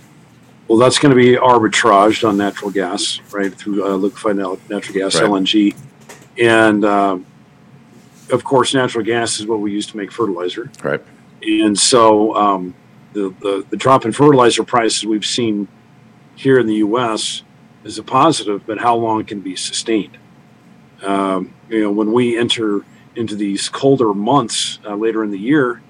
Well, 0.67 0.77
that's 0.77 0.99
going 0.99 1.09
to 1.09 1.15
be 1.15 1.35
arbitraged 1.35 2.27
on 2.27 2.37
natural 2.37 2.69
gas, 2.69 3.19
right, 3.31 3.53
through 3.53 3.85
uh, 3.85 3.95
liquefied 3.95 4.35
natural 4.35 4.93
gas, 4.93 5.15
right. 5.15 5.29
LNG, 5.29 5.75
and 6.37 6.85
um, 6.85 7.25
of 8.31 8.43
course, 8.43 8.73
natural 8.73 9.03
gas 9.03 9.39
is 9.39 9.47
what 9.47 9.59
we 9.59 9.71
use 9.71 9.87
to 9.87 9.97
make 9.97 10.11
fertilizer. 10.11 10.71
Right. 10.83 11.01
And 11.41 11.77
so 11.77 12.35
um, 12.35 12.75
the, 13.13 13.33
the 13.39 13.65
the 13.69 13.77
drop 13.77 14.05
in 14.05 14.11
fertilizer 14.11 14.63
prices 14.63 15.05
we've 15.05 15.25
seen 15.25 15.67
here 16.35 16.59
in 16.59 16.67
the 16.67 16.75
U.S. 16.75 17.43
is 17.83 17.97
a 17.97 18.03
positive, 18.03 18.65
but 18.65 18.79
how 18.79 18.95
long 18.95 19.25
can 19.25 19.41
be 19.41 19.55
sustained? 19.55 20.17
Um, 21.01 21.53
you 21.69 21.81
know, 21.81 21.91
when 21.91 22.11
we 22.11 22.37
enter 22.37 22.83
into 23.15 23.35
these 23.35 23.69
colder 23.69 24.13
months 24.13 24.79
uh, 24.85 24.95
later 24.95 25.23
in 25.23 25.31
the 25.31 25.39
year, 25.39 25.81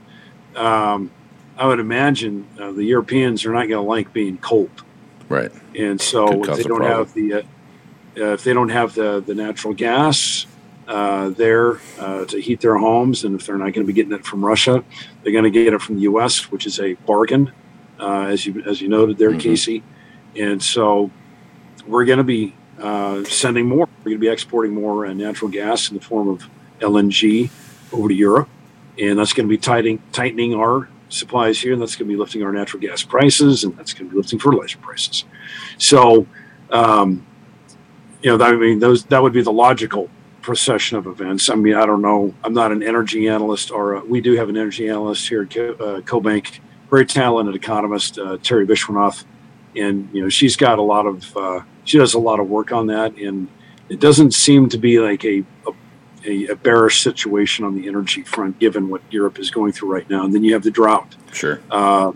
um, 0.55 1.12
I 1.57 1.67
would 1.67 1.79
imagine 1.79 2.48
uh, 2.59 2.71
the 2.71 2.83
Europeans 2.83 3.45
are 3.45 3.51
not 3.51 3.67
going 3.67 3.71
to 3.71 3.81
like 3.81 4.13
being 4.13 4.38
cold. 4.38 4.83
Right. 5.27 5.51
And 5.77 6.00
so 6.00 6.43
if 6.43 6.57
they 6.57 6.63
don't 6.63 6.83
have 6.83 7.13
the 7.13 7.33
uh, 7.33 7.41
uh, 8.17 8.33
if 8.33 8.43
they 8.43 8.53
don't 8.53 8.69
have 8.69 8.95
the 8.95 9.21
the 9.21 9.36
natural 9.36 9.74
gas 9.74 10.48
uh, 10.88 11.29
there 11.29 11.79
uh, 12.00 12.25
to 12.25 12.41
heat 12.41 12.62
their 12.62 12.77
homes, 12.77 13.24
and 13.24 13.39
if 13.39 13.45
they're 13.45 13.57
not 13.57 13.74
going 13.74 13.86
to 13.86 13.86
be 13.86 13.93
getting 13.93 14.13
it 14.13 14.25
from 14.25 14.43
Russia, 14.43 14.83
they're 15.21 15.31
going 15.33 15.43
to 15.43 15.51
get 15.51 15.71
it 15.74 15.81
from 15.81 15.95
the 15.95 16.01
U.S., 16.01 16.51
which 16.51 16.65
is 16.65 16.79
a 16.79 16.95
bargain, 16.95 17.51
as 18.00 18.45
you 18.45 18.63
as 18.63 18.81
you 18.81 18.88
noted 18.88 19.17
there, 19.17 19.29
mm-hmm. 19.29 19.39
Casey. 19.39 19.83
And 20.36 20.62
so 20.62 21.12
we're 21.86 22.05
going 22.05 22.17
to 22.17 22.24
be 22.24 22.55
uh, 22.79 23.24
sending 23.25 23.67
more. 23.67 23.88
We're 24.00 24.12
going 24.12 24.17
to 24.17 24.19
be 24.19 24.27
exporting 24.27 24.74
more 24.74 25.05
uh, 25.05 25.13
natural 25.13 25.51
gas 25.51 25.89
in 25.89 25.98
the 25.98 26.03
form 26.03 26.29
of 26.29 26.50
LNG 26.79 27.50
over 27.91 28.07
to 28.07 28.13
Europe, 28.13 28.50
and 28.98 29.19
that's 29.19 29.33
going 29.33 29.48
to 29.48 29.50
be 29.50 29.57
tightening 29.57 30.01
tightening 30.12 30.55
our 30.55 30.89
supplies 31.09 31.59
here, 31.59 31.74
and 31.74 31.81
that's 31.81 31.95
going 31.95 32.07
to 32.07 32.13
be 32.13 32.19
lifting 32.19 32.43
our 32.43 32.51
natural 32.51 32.81
gas 32.81 33.03
prices, 33.03 33.63
and 33.63 33.75
that's 33.77 33.93
going 33.93 34.07
to 34.07 34.12
be 34.12 34.17
lifting 34.17 34.39
fertilizer 34.39 34.77
prices. 34.77 35.25
So, 35.77 36.27
um, 36.69 37.25
you 38.21 38.38
know, 38.38 38.43
I 38.43 38.53
mean, 38.53 38.79
those 38.79 39.03
that 39.05 39.21
would 39.21 39.33
be 39.33 39.41
the 39.41 39.51
logical 39.51 40.09
procession 40.41 40.98
of 40.98 41.07
events. 41.07 41.50
I 41.50 41.55
mean, 41.55 41.75
I 41.75 41.86
don't 41.86 42.01
know. 42.01 42.33
I'm 42.43 42.53
not 42.53 42.71
an 42.71 42.81
energy 42.81 43.27
analyst, 43.27 43.71
or 43.71 43.93
a, 43.93 44.05
we 44.05 44.21
do 44.21 44.33
have 44.33 44.50
an 44.50 44.57
energy 44.57 44.88
analyst 44.88 45.27
here 45.27 45.43
at 45.43 45.53
Co- 45.53 45.74
uh, 45.74 46.01
CoBank, 46.01 46.59
very 46.89 47.05
talented 47.05 47.55
economist, 47.55 48.17
uh, 48.17 48.38
Teri 48.38 48.65
Viswanath, 48.65 49.25
and 49.75 50.09
you 50.13 50.21
know, 50.21 50.29
she's 50.29 50.55
got 50.55 50.79
a 50.79 50.81
lot 50.81 51.05
of 51.05 51.38
uh, 51.38 51.62
she 51.89 51.98
does 51.98 52.13
a 52.13 52.19
lot 52.19 52.39
of 52.39 52.48
work 52.48 52.72
on 52.72 52.88
that, 52.88 53.17
and 53.17 53.48
it 53.89 54.00
doesn't 54.00 54.34
seem 54.34 54.69
to 54.69 54.77
be 54.77 55.00
like 55.00 55.25
a, 55.25 55.43
a, 56.24 56.48
a 56.48 56.55
bearish 56.55 57.01
situation 57.01 57.65
on 57.65 57.75
the 57.75 57.88
energy 57.88 58.22
front, 58.22 58.60
given 58.60 58.89
what 58.89 59.01
Europe 59.10 59.39
is 59.39 59.50
going 59.50 59.72
through 59.72 59.91
right 59.91 60.08
now. 60.08 60.24
And 60.24 60.34
then 60.34 60.43
you 60.43 60.53
have 60.53 60.62
the 60.62 60.69
drought. 60.69 61.15
Sure. 61.34 61.60
Uh, 61.72 62.12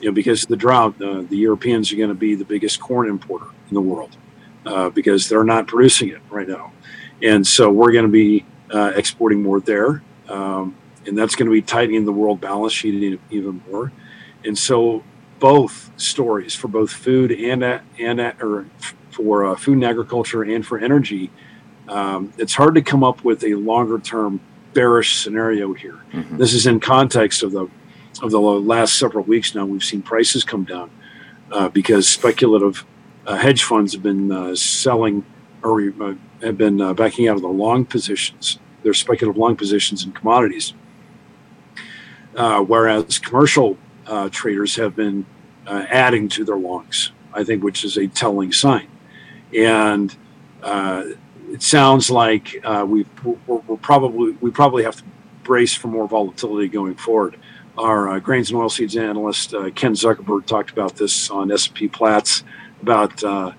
you 0.00 0.08
know, 0.08 0.14
because 0.14 0.44
of 0.44 0.48
the 0.48 0.56
drought, 0.56 1.00
uh, 1.02 1.22
the 1.22 1.36
Europeans 1.36 1.92
are 1.92 1.96
going 1.96 2.08
to 2.08 2.14
be 2.14 2.36
the 2.36 2.44
biggest 2.44 2.80
corn 2.80 3.08
importer 3.08 3.46
in 3.68 3.74
the 3.74 3.80
world 3.80 4.16
uh, 4.64 4.90
because 4.90 5.28
they're 5.28 5.44
not 5.44 5.66
producing 5.66 6.08
it 6.10 6.20
right 6.30 6.48
now, 6.48 6.72
and 7.20 7.44
so 7.44 7.70
we're 7.70 7.92
going 7.92 8.06
to 8.06 8.10
be 8.10 8.46
uh, 8.72 8.92
exporting 8.94 9.42
more 9.42 9.60
there, 9.60 10.02
um, 10.28 10.76
and 11.04 11.18
that's 11.18 11.34
going 11.34 11.46
to 11.46 11.52
be 11.52 11.62
tightening 11.62 12.04
the 12.04 12.12
world 12.12 12.40
balance 12.40 12.72
sheet 12.72 13.18
even 13.30 13.62
more. 13.68 13.92
And 14.44 14.56
so 14.56 15.02
both 15.38 15.90
stories 15.96 16.54
for 16.54 16.68
both 16.68 16.90
food 16.90 17.32
and 17.32 17.62
and 17.98 18.20
or 18.40 18.66
for 19.16 19.46
uh, 19.46 19.56
food 19.56 19.74
and 19.74 19.84
agriculture 19.84 20.42
and 20.42 20.64
for 20.64 20.78
energy, 20.78 21.30
um, 21.88 22.32
it's 22.36 22.54
hard 22.54 22.74
to 22.74 22.82
come 22.82 23.02
up 23.02 23.24
with 23.24 23.42
a 23.44 23.54
longer 23.54 23.98
term 23.98 24.40
bearish 24.74 25.16
scenario 25.16 25.72
here. 25.72 26.00
Mm-hmm. 26.12 26.36
This 26.36 26.52
is 26.52 26.66
in 26.66 26.80
context 26.80 27.42
of 27.42 27.52
the 27.52 27.68
of 28.22 28.30
the 28.30 28.40
last 28.40 28.98
several 28.98 29.24
weeks 29.24 29.54
now. 29.54 29.64
We've 29.64 29.84
seen 29.84 30.02
prices 30.02 30.44
come 30.44 30.64
down 30.64 30.90
uh, 31.50 31.68
because 31.68 32.08
speculative 32.08 32.84
uh, 33.26 33.36
hedge 33.36 33.62
funds 33.62 33.92
have 33.92 34.02
been 34.02 34.32
uh, 34.32 34.54
selling 34.54 35.24
or 35.62 35.80
uh, 36.00 36.14
have 36.42 36.58
been 36.58 36.80
uh, 36.80 36.92
backing 36.94 37.28
out 37.28 37.36
of 37.36 37.42
the 37.42 37.48
long 37.48 37.84
positions. 37.84 38.58
Their 38.82 38.94
speculative 38.94 39.38
long 39.38 39.56
positions 39.56 40.04
in 40.04 40.12
commodities, 40.12 40.74
whereas 42.34 43.18
commercial 43.18 43.76
traders 44.30 44.76
have 44.76 44.94
been 44.94 45.26
adding 45.66 46.28
to 46.28 46.44
their 46.44 46.56
longs. 46.56 47.10
I 47.34 47.44
think, 47.44 47.62
which 47.62 47.84
is 47.84 47.98
a 47.98 48.06
telling 48.06 48.50
sign 48.52 48.88
and 49.56 50.14
uh, 50.62 51.04
it 51.50 51.62
sounds 51.62 52.10
like 52.10 52.60
uh, 52.64 52.84
we 52.86 53.06
we're, 53.24 53.36
we're, 53.46 53.76
probably 53.76 54.32
we 54.40 54.50
probably 54.50 54.84
have 54.84 54.96
to 54.96 55.04
brace 55.42 55.74
for 55.74 55.88
more 55.88 56.06
volatility 56.06 56.68
going 56.68 56.94
forward. 56.94 57.38
Our 57.78 58.10
uh, 58.10 58.18
grains 58.18 58.50
and 58.50 58.58
oilseeds 58.58 59.00
analyst 59.00 59.54
uh, 59.54 59.70
Ken 59.70 59.92
Zuckerberg 59.92 60.46
talked 60.46 60.70
about 60.70 60.96
this 60.96 61.30
on 61.30 61.52
S&P 61.52 61.88
Platts 61.88 62.42
about 62.82 63.22
uh, 63.22 63.52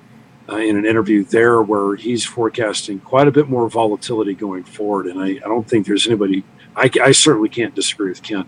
uh, 0.50 0.56
in 0.56 0.78
an 0.78 0.86
interview 0.86 1.24
there 1.24 1.62
where 1.62 1.96
he's 1.96 2.26
forecasting 2.26 3.00
quite 3.00 3.28
a 3.28 3.32
bit 3.32 3.50
more 3.50 3.70
volatility 3.70 4.34
going 4.34 4.64
forward, 4.64 5.08
and 5.08 5.20
I, 5.20 5.28
I 5.28 5.48
don't 5.48 5.68
think 5.68 5.88
there's 5.88 6.08
anybody. 6.08 6.44
I, 6.76 6.90
I 7.02 7.12
certainly 7.12 7.50
can't 7.50 7.74
disagree 7.74 8.10
with 8.10 8.24
Ken. 8.24 8.48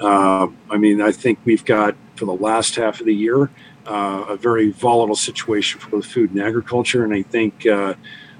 I 0.00 0.76
mean, 0.78 1.00
I 1.00 1.12
think 1.12 1.38
we've 1.44 1.64
got 1.64 1.94
for 2.16 2.24
the 2.24 2.34
last 2.34 2.76
half 2.76 3.00
of 3.00 3.06
the 3.06 3.14
year 3.14 3.50
uh, 3.86 4.26
a 4.28 4.36
very 4.36 4.70
volatile 4.70 5.16
situation 5.16 5.80
for 5.80 5.90
both 5.90 6.06
food 6.06 6.30
and 6.30 6.40
agriculture. 6.40 7.04
And 7.04 7.12
I 7.12 7.22
think 7.22 7.66
uh, 7.66 7.94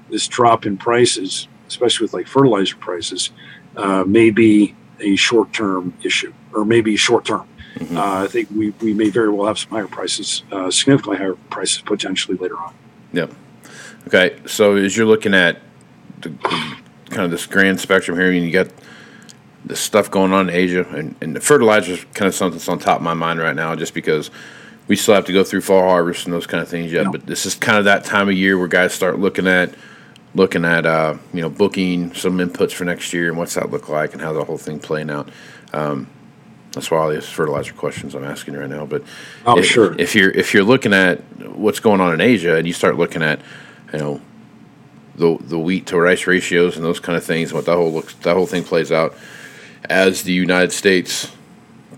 this 0.09 0.27
drop 0.27 0.65
in 0.65 0.77
prices, 0.77 1.47
especially 1.67 2.05
with 2.05 2.13
like 2.13 2.27
fertilizer 2.27 2.75
prices, 2.77 3.31
uh, 3.75 4.03
may 4.05 4.29
be 4.29 4.75
a 4.99 5.15
short 5.15 5.53
term 5.53 5.93
issue 6.03 6.33
or 6.53 6.65
maybe 6.65 6.95
short 6.95 7.25
term. 7.25 7.47
Mm-hmm. 7.75 7.97
Uh, 7.97 8.23
I 8.23 8.27
think 8.27 8.49
we, 8.51 8.69
we 8.81 8.93
may 8.93 9.09
very 9.09 9.29
well 9.29 9.47
have 9.47 9.57
some 9.57 9.71
higher 9.71 9.87
prices, 9.87 10.43
uh, 10.51 10.69
significantly 10.69 11.17
higher 11.17 11.35
prices 11.49 11.81
potentially 11.81 12.37
later 12.37 12.57
on. 12.57 12.73
Yep. 13.13 13.33
Okay. 14.07 14.39
So 14.45 14.75
as 14.75 14.95
you're 14.95 15.07
looking 15.07 15.33
at 15.33 15.59
the, 16.21 16.29
the 16.29 16.77
kind 17.09 17.23
of 17.23 17.31
this 17.31 17.45
grand 17.45 17.79
spectrum 17.79 18.17
here, 18.17 18.31
and 18.31 18.45
you 18.45 18.51
got 18.51 18.69
the 19.65 19.75
stuff 19.75 20.11
going 20.11 20.33
on 20.33 20.49
in 20.49 20.55
Asia, 20.55 20.85
and, 20.89 21.15
and 21.21 21.35
the 21.35 21.41
fertilizer 21.41 21.93
is 21.93 22.05
kind 22.13 22.27
of 22.27 22.35
something 22.35 22.57
that's 22.57 22.69
on 22.69 22.79
top 22.79 22.97
of 22.97 23.03
my 23.03 23.13
mind 23.13 23.39
right 23.39 23.55
now, 23.55 23.75
just 23.75 23.93
because 23.93 24.29
we 24.87 24.95
still 24.95 25.15
have 25.15 25.25
to 25.25 25.33
go 25.33 25.43
through 25.43 25.61
fall 25.61 25.81
harvest 25.81 26.25
and 26.25 26.33
those 26.33 26.47
kind 26.47 26.61
of 26.61 26.67
things 26.67 26.91
yet. 26.91 27.11
But 27.11 27.25
this 27.25 27.45
is 27.45 27.55
kind 27.55 27.77
of 27.77 27.85
that 27.85 28.03
time 28.03 28.27
of 28.27 28.35
year 28.35 28.57
where 28.57 28.67
guys 28.67 28.93
start 28.93 29.19
looking 29.19 29.47
at 29.47 29.73
looking 30.35 30.65
at 30.65 30.85
uh, 30.85 31.15
you 31.33 31.41
know 31.41 31.49
booking 31.49 32.13
some 32.13 32.37
inputs 32.39 32.71
for 32.71 32.85
next 32.85 33.13
year 33.13 33.29
and 33.29 33.37
what's 33.37 33.53
that 33.53 33.71
look 33.71 33.89
like 33.89 34.13
and 34.13 34.21
how 34.21 34.33
the 34.33 34.43
whole 34.43 34.57
thing 34.57 34.79
playing 34.79 35.09
out. 35.09 35.29
Um, 35.71 36.07
that's 36.71 36.89
why 36.89 36.97
all 36.97 37.09
these 37.09 37.29
fertilizer 37.29 37.73
questions 37.73 38.15
I'm 38.15 38.23
asking 38.23 38.55
right 38.55 38.69
now. 38.69 38.85
But 38.85 39.03
oh, 39.45 39.59
if, 39.59 39.65
sure. 39.65 39.99
if 39.99 40.15
you're 40.15 40.31
if 40.31 40.53
you're 40.53 40.63
looking 40.63 40.93
at 40.93 41.19
what's 41.55 41.79
going 41.79 42.01
on 42.01 42.13
in 42.13 42.21
Asia 42.21 42.55
and 42.55 42.67
you 42.67 42.73
start 42.73 42.97
looking 42.97 43.21
at 43.21 43.39
you 43.93 43.99
know 43.99 44.21
the 45.15 45.37
the 45.41 45.59
wheat 45.59 45.87
to 45.87 45.99
rice 45.99 46.25
ratios 46.27 46.75
and 46.75 46.83
those 46.83 46.99
kind 46.99 47.17
of 47.17 47.23
things, 47.23 47.49
and 47.49 47.55
what 47.55 47.65
that 47.65 47.75
whole 47.75 47.91
looks 47.91 48.15
that 48.15 48.35
whole 48.35 48.47
thing 48.47 48.63
plays 48.63 48.91
out 48.91 49.15
as 49.85 50.23
the 50.23 50.33
United 50.33 50.71
States 50.71 51.31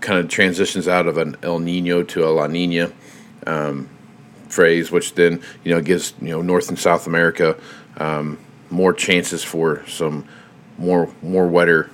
kind 0.00 0.18
of 0.18 0.28
transitions 0.28 0.88
out 0.88 1.06
of 1.06 1.18
an 1.18 1.36
El 1.42 1.58
Nino 1.58 2.02
to 2.02 2.26
a 2.26 2.30
La 2.30 2.46
Nina 2.46 2.90
um, 3.46 3.88
phrase, 4.48 4.90
which 4.90 5.14
then 5.14 5.42
you 5.64 5.74
know 5.74 5.80
gives 5.80 6.14
you 6.20 6.28
know 6.28 6.42
North 6.42 6.68
and 6.68 6.78
South 6.78 7.06
America 7.06 7.58
um, 7.98 8.38
more 8.70 8.92
chances 8.92 9.42
for 9.42 9.86
some 9.86 10.26
more 10.78 11.10
more 11.22 11.46
wetter 11.46 11.90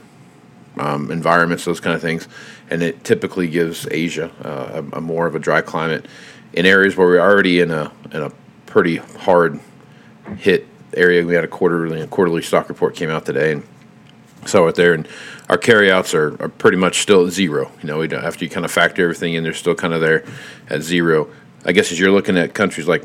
um, 0.79 1.11
environments, 1.11 1.65
those 1.65 1.81
kind 1.81 1.95
of 1.95 2.01
things, 2.01 2.29
and 2.71 2.83
it 2.83 3.05
typically 3.05 3.49
gives 3.49 3.87
Asia 3.91 4.31
uh, 4.45 4.83
a, 4.93 4.99
a, 4.99 5.01
more 5.01 5.27
of 5.27 5.35
a 5.35 5.39
dry 5.39 5.61
climate 5.61 6.07
in 6.55 6.65
areas 6.67 6.97
where 6.97 7.07
we're 7.07 7.21
already 7.21 7.61
in 7.61 7.71
a 7.71 7.93
in 8.13 8.23
a 8.23 8.33
pretty 8.67 8.97
hard 8.97 9.61
hit 10.39 10.67
area. 10.95 11.25
We 11.25 11.35
had 11.35 11.45
a 11.45 11.49
quarterly 11.49 12.01
a 12.01 12.07
quarterly 12.07 12.43
stock 12.43 12.69
report 12.69 12.95
came 12.95 13.11
out 13.11 13.27
today, 13.27 13.53
and 13.53 13.63
saw 14.47 14.67
it 14.69 14.75
there, 14.75 14.95
and 14.95 15.09
our 15.49 15.59
carryouts 15.59 16.15
are, 16.15 16.41
are 16.43 16.49
pretty 16.49 16.77
much 16.77 17.01
still 17.01 17.27
at 17.27 17.33
zero. 17.33 17.71
You 17.83 17.89
know, 17.89 18.03
after 18.03 18.45
you 18.45 18.51
kind 18.51 18.65
of 18.65 18.73
factor 18.73 19.03
everything 19.03 19.35
in, 19.35 19.45
they're 19.45 19.55
still 19.55 19.75
kind 19.75 19.95
of 19.95 20.01
there 20.01 20.25
at 20.69 20.83
zero. 20.83 21.29
I 21.65 21.73
guess 21.73 21.93
as 21.93 22.01
you're 22.01 22.11
looking 22.11 22.37
at 22.37 22.55
countries 22.55 22.89
like, 22.89 23.05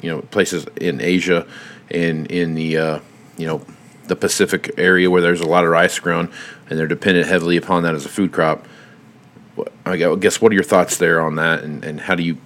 you 0.00 0.10
know, 0.10 0.22
places 0.22 0.66
in 0.80 1.00
Asia, 1.00 1.46
in 1.90 2.26
in 2.26 2.54
the 2.54 2.76
uh, 2.76 3.00
you 3.36 3.46
know 3.46 3.64
the 4.06 4.16
Pacific 4.16 4.72
area 4.78 5.10
where 5.10 5.20
there's 5.20 5.40
a 5.40 5.46
lot 5.46 5.64
of 5.64 5.70
rice 5.70 5.98
grown, 5.98 6.30
and 6.68 6.78
they're 6.78 6.86
dependent 6.86 7.26
heavily 7.26 7.56
upon 7.56 7.82
that 7.82 7.94
as 7.94 8.04
a 8.04 8.08
food 8.08 8.32
crop. 8.32 8.66
I 9.84 9.96
guess 9.96 10.40
what 10.40 10.52
are 10.52 10.54
your 10.54 10.64
thoughts 10.64 10.98
there 10.98 11.20
on 11.20 11.34
that, 11.34 11.64
and, 11.64 11.84
and 11.84 12.00
how 12.00 12.14
do 12.14 12.22
you 12.22 12.38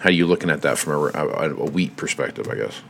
how 0.00 0.10
are 0.10 0.12
you 0.12 0.26
looking 0.26 0.50
at 0.50 0.62
that 0.62 0.78
from 0.78 0.92
a, 0.92 0.96
a, 1.14 1.50
a 1.50 1.64
wheat 1.64 1.96
perspective? 1.96 2.48
I 2.48 2.56
guess. 2.56 2.82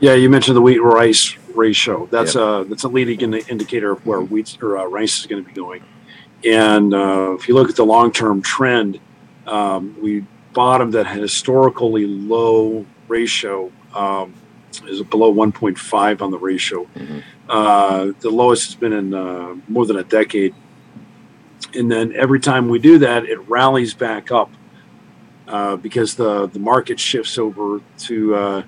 Yeah, 0.00 0.14
you 0.14 0.28
mentioned 0.30 0.56
the 0.56 0.62
wheat 0.62 0.78
rice 0.78 1.36
ratio. 1.56 2.06
That's 2.06 2.34
yep. 2.34 2.42
a 2.42 2.64
that's 2.68 2.84
a 2.84 2.88
leading 2.88 3.34
indicator 3.34 3.92
of 3.92 4.04
where 4.06 4.20
wheat 4.20 4.58
or 4.62 4.78
uh, 4.78 4.84
rice 4.84 5.20
is 5.20 5.26
going 5.26 5.42
to 5.42 5.48
be 5.48 5.54
going. 5.54 5.82
And 6.44 6.92
uh, 6.92 7.34
if 7.38 7.48
you 7.48 7.54
look 7.54 7.70
at 7.70 7.76
the 7.76 7.84
long 7.84 8.12
term 8.12 8.42
trend, 8.42 9.00
um, 9.46 9.96
we 10.00 10.24
bottomed 10.52 10.94
at 10.94 11.06
a 11.06 11.10
historically 11.10 12.06
low 12.06 12.86
ratio. 13.08 13.70
Um, 13.94 14.34
is 14.86 15.02
below 15.02 15.32
1.5 15.32 16.22
on 16.22 16.30
the 16.30 16.38
ratio. 16.38 16.84
Mm-hmm. 16.84 17.18
Uh, 17.48 18.12
the 18.20 18.30
lowest 18.30 18.66
has 18.66 18.74
been 18.74 18.92
in 18.94 19.12
uh, 19.12 19.54
more 19.68 19.84
than 19.84 19.96
a 19.96 20.02
decade. 20.02 20.54
And 21.74 21.90
then 21.90 22.14
every 22.14 22.40
time 22.40 22.68
we 22.68 22.78
do 22.78 22.98
that, 22.98 23.24
it 23.24 23.38
rallies 23.48 23.92
back 23.92 24.30
up 24.32 24.50
uh, 25.46 25.76
because 25.76 26.14
the, 26.14 26.46
the 26.46 26.58
market 26.58 26.98
shifts 26.98 27.36
over 27.36 27.80
to 27.98 28.64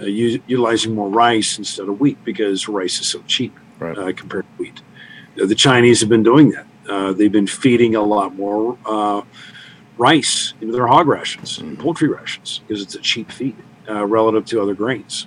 uh, 0.00 0.04
uh, 0.04 0.06
utilizing 0.06 0.94
more 0.94 1.08
rice 1.08 1.58
instead 1.58 1.88
of 1.88 2.00
wheat 2.00 2.22
because 2.24 2.68
rice 2.68 3.00
is 3.00 3.06
so 3.06 3.22
cheap 3.26 3.58
right. 3.78 3.96
Uh, 3.96 4.12
compared 4.12 4.44
to 4.44 4.62
wheat. 4.62 4.82
the 5.36 5.54
Chinese 5.54 6.00
have 6.00 6.08
been 6.08 6.22
doing 6.22 6.50
that. 6.50 6.66
they've 7.16 7.32
been 7.32 7.46
feeding 7.46 7.94
a 7.96 8.02
lot 8.02 8.34
more 8.34 8.78
rice 9.98 10.54
into 10.60 10.72
their 10.72 10.86
hog 10.86 11.06
rations 11.06 11.58
mm-hmm. 11.58 11.68
and 11.68 11.78
poultry 11.78 12.08
rations 12.08 12.60
because 12.60 12.82
it's 12.82 12.94
a 12.94 13.00
cheap 13.00 13.30
feed 13.30 13.56
relative 13.88 14.44
to 14.44 14.60
other 14.60 14.74
grains. 14.74 15.26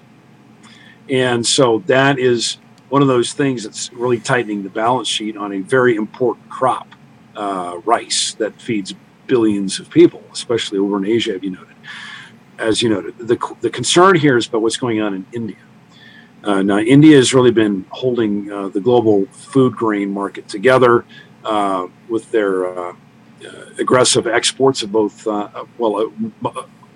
And 1.09 1.45
so 1.45 1.79
that 1.87 2.19
is 2.19 2.57
one 2.89 3.01
of 3.01 3.07
those 3.07 3.33
things 3.33 3.63
that's 3.63 3.91
really 3.93 4.19
tightening 4.19 4.63
the 4.63 4.69
balance 4.69 5.07
sheet 5.07 5.37
on 5.37 5.53
a 5.53 5.59
very 5.59 5.95
important 5.95 6.49
crop, 6.49 6.87
uh, 7.35 7.79
rice, 7.85 8.33
that 8.35 8.59
feeds 8.61 8.93
billions 9.27 9.79
of 9.79 9.89
people, 9.89 10.23
especially 10.31 10.79
over 10.79 10.97
in 10.97 11.05
Asia, 11.05 11.33
have 11.33 11.43
you 11.43 11.51
noted. 11.51 11.68
As 12.59 12.81
you 12.81 12.89
noted, 12.89 13.17
the, 13.17 13.37
the 13.61 13.69
concern 13.69 14.15
here 14.15 14.37
is 14.37 14.47
about 14.47 14.61
what's 14.61 14.77
going 14.77 15.01
on 15.01 15.13
in 15.13 15.25
India. 15.33 15.57
Uh, 16.43 16.61
now, 16.61 16.77
India 16.77 17.15
has 17.17 17.33
really 17.33 17.51
been 17.51 17.85
holding 17.89 18.51
uh, 18.51 18.67
the 18.69 18.79
global 18.79 19.25
food 19.27 19.75
grain 19.75 20.11
market 20.11 20.47
together 20.47 21.05
uh, 21.43 21.87
with 22.07 22.29
their 22.31 22.67
uh, 22.67 22.91
uh, 22.91 22.95
aggressive 23.77 24.27
exports 24.27 24.83
of 24.83 24.91
both, 24.91 25.25
well, 25.77 26.13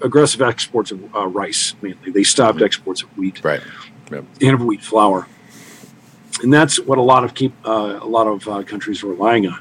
aggressive 0.02 0.42
exports 0.42 0.92
of 0.92 1.14
rice 1.34 1.76
mainly. 1.82 2.12
They 2.12 2.24
stopped 2.24 2.58
mm-hmm. 2.58 2.66
exports 2.66 3.04
of 3.04 3.18
wheat. 3.18 3.44
Right 3.44 3.62
yep. 4.12 4.26
and 4.42 4.54
of 4.54 4.62
wheat 4.62 4.82
flour. 4.82 5.28
And 6.42 6.54
that's 6.54 6.80
what 6.80 6.98
a 6.98 7.02
lot 7.02 7.24
of 7.24 7.34
keep 7.34 7.54
uh, 7.66 8.00
a 8.02 8.08
lot 8.08 8.28
of 8.28 8.48
uh, 8.48 8.64
countries 8.64 9.04
are 9.04 9.08
relying 9.08 9.48
on. 9.48 9.60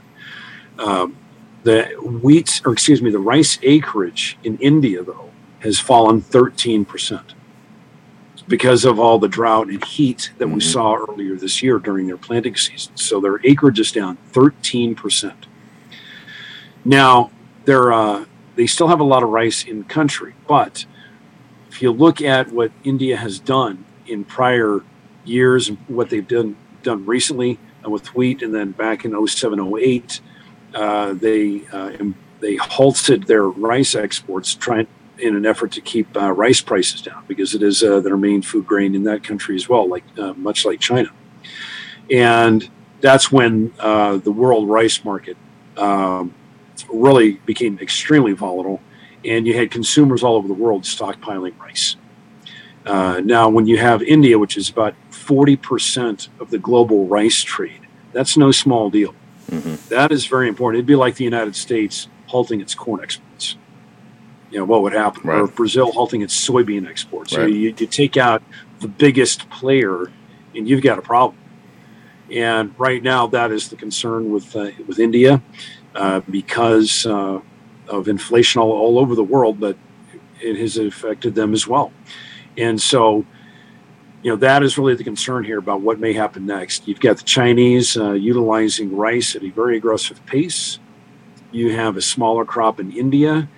Um, 0.79 1.17
the 1.65 1.85
wheat, 2.23 2.61
or 2.65 2.73
excuse 2.73 3.03
me, 3.03 3.11
the 3.11 3.19
rice 3.19 3.59
acreage 3.63 4.39
in 4.43 4.59
India 4.59 5.03
though 5.03 5.31
has 5.63 5.79
fallen 5.79 6.21
13 6.21 6.85
percent 6.85 7.35
because 8.49 8.85
of 8.85 8.99
all 8.99 9.19
the 9.19 9.29
drought 9.29 9.69
and 9.69 9.85
heat 9.85 10.33
that 10.39 10.47
mm-hmm. 10.47 10.55
we 10.55 10.61
saw 10.61 10.95
earlier 10.95 11.37
this 11.37 11.63
year 11.63 11.79
during 11.79 12.07
their 12.07 12.17
planting 12.17 12.57
season. 12.57 12.97
So 12.97 13.21
their 13.21 13.45
acreage 13.47 13.79
is 13.79 13.93
down 13.93 14.17
13 14.33 14.95
percent. 14.95 15.47
Now 16.85 17.31
they're 17.65 17.93
uh, 17.93 18.25
they 18.57 18.67
still 18.67 18.89
have 18.89 19.01
a 19.01 19.05
lot 19.05 19.23
of 19.23 19.31
rice 19.31 19.65
in 19.65 19.85
country, 19.85 20.35
but 20.47 20.85
if 21.71 21.81
you 21.81 21.91
look 21.91 22.21
at 22.21 22.53
what 22.53 22.71
India 22.85 23.17
has 23.17 23.39
done 23.39 23.85
in 24.07 24.25
prior 24.25 24.81
years, 25.25 25.69
what 25.89 26.11
they've 26.11 26.27
done 26.27 26.57
done 26.83 27.07
recently 27.07 27.59
uh, 27.85 27.91
with 27.91 28.15
wheat, 28.15 28.43
and 28.43 28.55
then 28.55 28.73
back 28.73 29.05
in 29.05 29.27
07, 29.27 29.75
08, 29.79 30.21
uh, 30.75 31.13
they 31.15 31.63
uh, 31.73 31.93
they 32.41 32.57
halted 32.57 33.25
their 33.25 33.45
rice 33.45 33.95
exports, 33.95 34.55
trying 34.55 34.87
in 35.23 35.37
an 35.37 35.47
effort 35.47 35.73
to 35.73 35.81
keep 35.81 36.15
uh, 36.17 36.33
rice 36.33 36.61
prices 36.61 37.01
down 37.01 37.25
because 37.29 37.55
it 37.55 37.63
is 37.63 37.83
uh, 37.83 38.01
their 38.01 38.17
main 38.17 38.43
food 38.43 38.67
grain 38.67 38.95
in 38.95 39.05
that 39.05 39.23
country 39.23 39.55
as 39.55 39.69
well, 39.69 39.89
like 39.89 40.05
uh, 40.19 40.33
much 40.35 40.65
like 40.65 40.81
China. 40.81 41.11
And 42.11 42.69
that's 43.01 43.31
when 43.33 43.73
the 43.79 44.35
world 44.35 44.69
rice 44.69 45.05
market 45.05 45.37
um, 45.77 46.35
really 46.93 47.33
became 47.47 47.79
extremely 47.81 48.33
volatile, 48.33 48.81
and 49.25 49.47
you 49.47 49.55
had 49.55 49.71
consumers 49.71 50.23
all 50.23 50.37
over 50.37 50.49
the 50.49 50.55
world 50.55 50.83
stockpiling 50.83 51.59
rice. 51.59 51.97
Uh, 52.85 53.21
now, 53.25 53.49
when 53.49 53.67
you 53.67 53.79
have 53.79 54.03
India, 54.03 54.39
which 54.39 54.57
is 54.57 54.69
about 54.69 54.95
40% 55.11 56.29
of 56.41 56.51
the 56.51 56.59
global 56.59 57.07
rice 57.07 57.43
trade, 57.43 57.81
that's 58.13 58.37
no 58.37 58.51
small 58.51 58.91
deal. 58.91 59.15
Mm-hmm. 59.51 59.89
That 59.89 60.11
is 60.11 60.27
very 60.27 60.49
important. 60.49 60.79
It'd 60.79 60.87
be 60.87 60.97
like 60.97 61.15
the 61.15 61.25
United 61.25 61.55
States 61.55 62.09
halting 62.27 62.61
its 62.61 62.75
corn 62.75 63.01
exports. 63.03 63.32
You 64.53 64.59
know, 64.59 64.65
what 64.67 64.83
would 64.83 64.93
happen? 64.93 65.23
Right. 65.25 65.41
Or 65.41 65.47
Brazil 65.47 65.91
halting 65.93 66.21
its 66.21 66.49
soybean 66.49 66.87
exports. 66.87 67.33
Right. 67.33 67.45
So 67.45 67.47
you, 67.47 67.75
you 67.77 67.87
take 67.87 68.19
out 68.19 68.43
the 68.81 68.89
biggest 68.89 69.49
player 69.49 70.13
and 70.55 70.69
you've 70.69 70.83
got 70.83 70.99
a 70.99 71.03
problem. 71.03 71.39
And 72.31 72.75
right 72.79 73.03
now, 73.03 73.27
that 73.29 73.51
is 73.51 73.69
the 73.71 73.77
concern 73.77 74.31
with, 74.31 74.55
uh, 74.55 74.71
with 74.87 74.99
India 74.99 75.43
uh, 75.95 76.21
because 76.31 77.07
uh, 77.07 77.41
of 77.89 78.09
inflation 78.09 78.61
all, 78.61 78.73
all 78.73 78.99
over 78.99 79.15
the 79.15 79.25
world, 79.25 79.59
but 79.59 79.77
it 80.41 80.57
has 80.57 80.77
affected 80.77 81.35
them 81.35 81.55
as 81.55 81.67
well. 81.67 81.91
And 82.59 82.81
so, 82.81 83.25
you 84.23 84.31
know, 84.31 84.37
that 84.37 84.63
is 84.63 84.77
really 84.77 84.95
the 84.95 85.05
concern 85.05 85.45
here 85.45 85.59
about 85.59 85.81
what 85.81 85.99
may 85.99 86.13
happen 86.13 86.45
next. 86.45 86.87
You've 86.87 87.01
got 87.01 87.17
the 87.17 87.25
Chinese 87.25 87.97
uh, 87.97 88.13
utilizing 88.13 88.95
rice 88.95 89.35
at 89.35 89.43
a 89.43 89.51
very 89.51 89.79
aggressive 89.79 90.25
pace. 90.27 90.79
You 91.53 91.75
have 91.75 91.97
a 91.97 92.03
smaller 92.03 92.45
crop 92.45 92.81
in 92.81 92.93
India. 92.93 93.49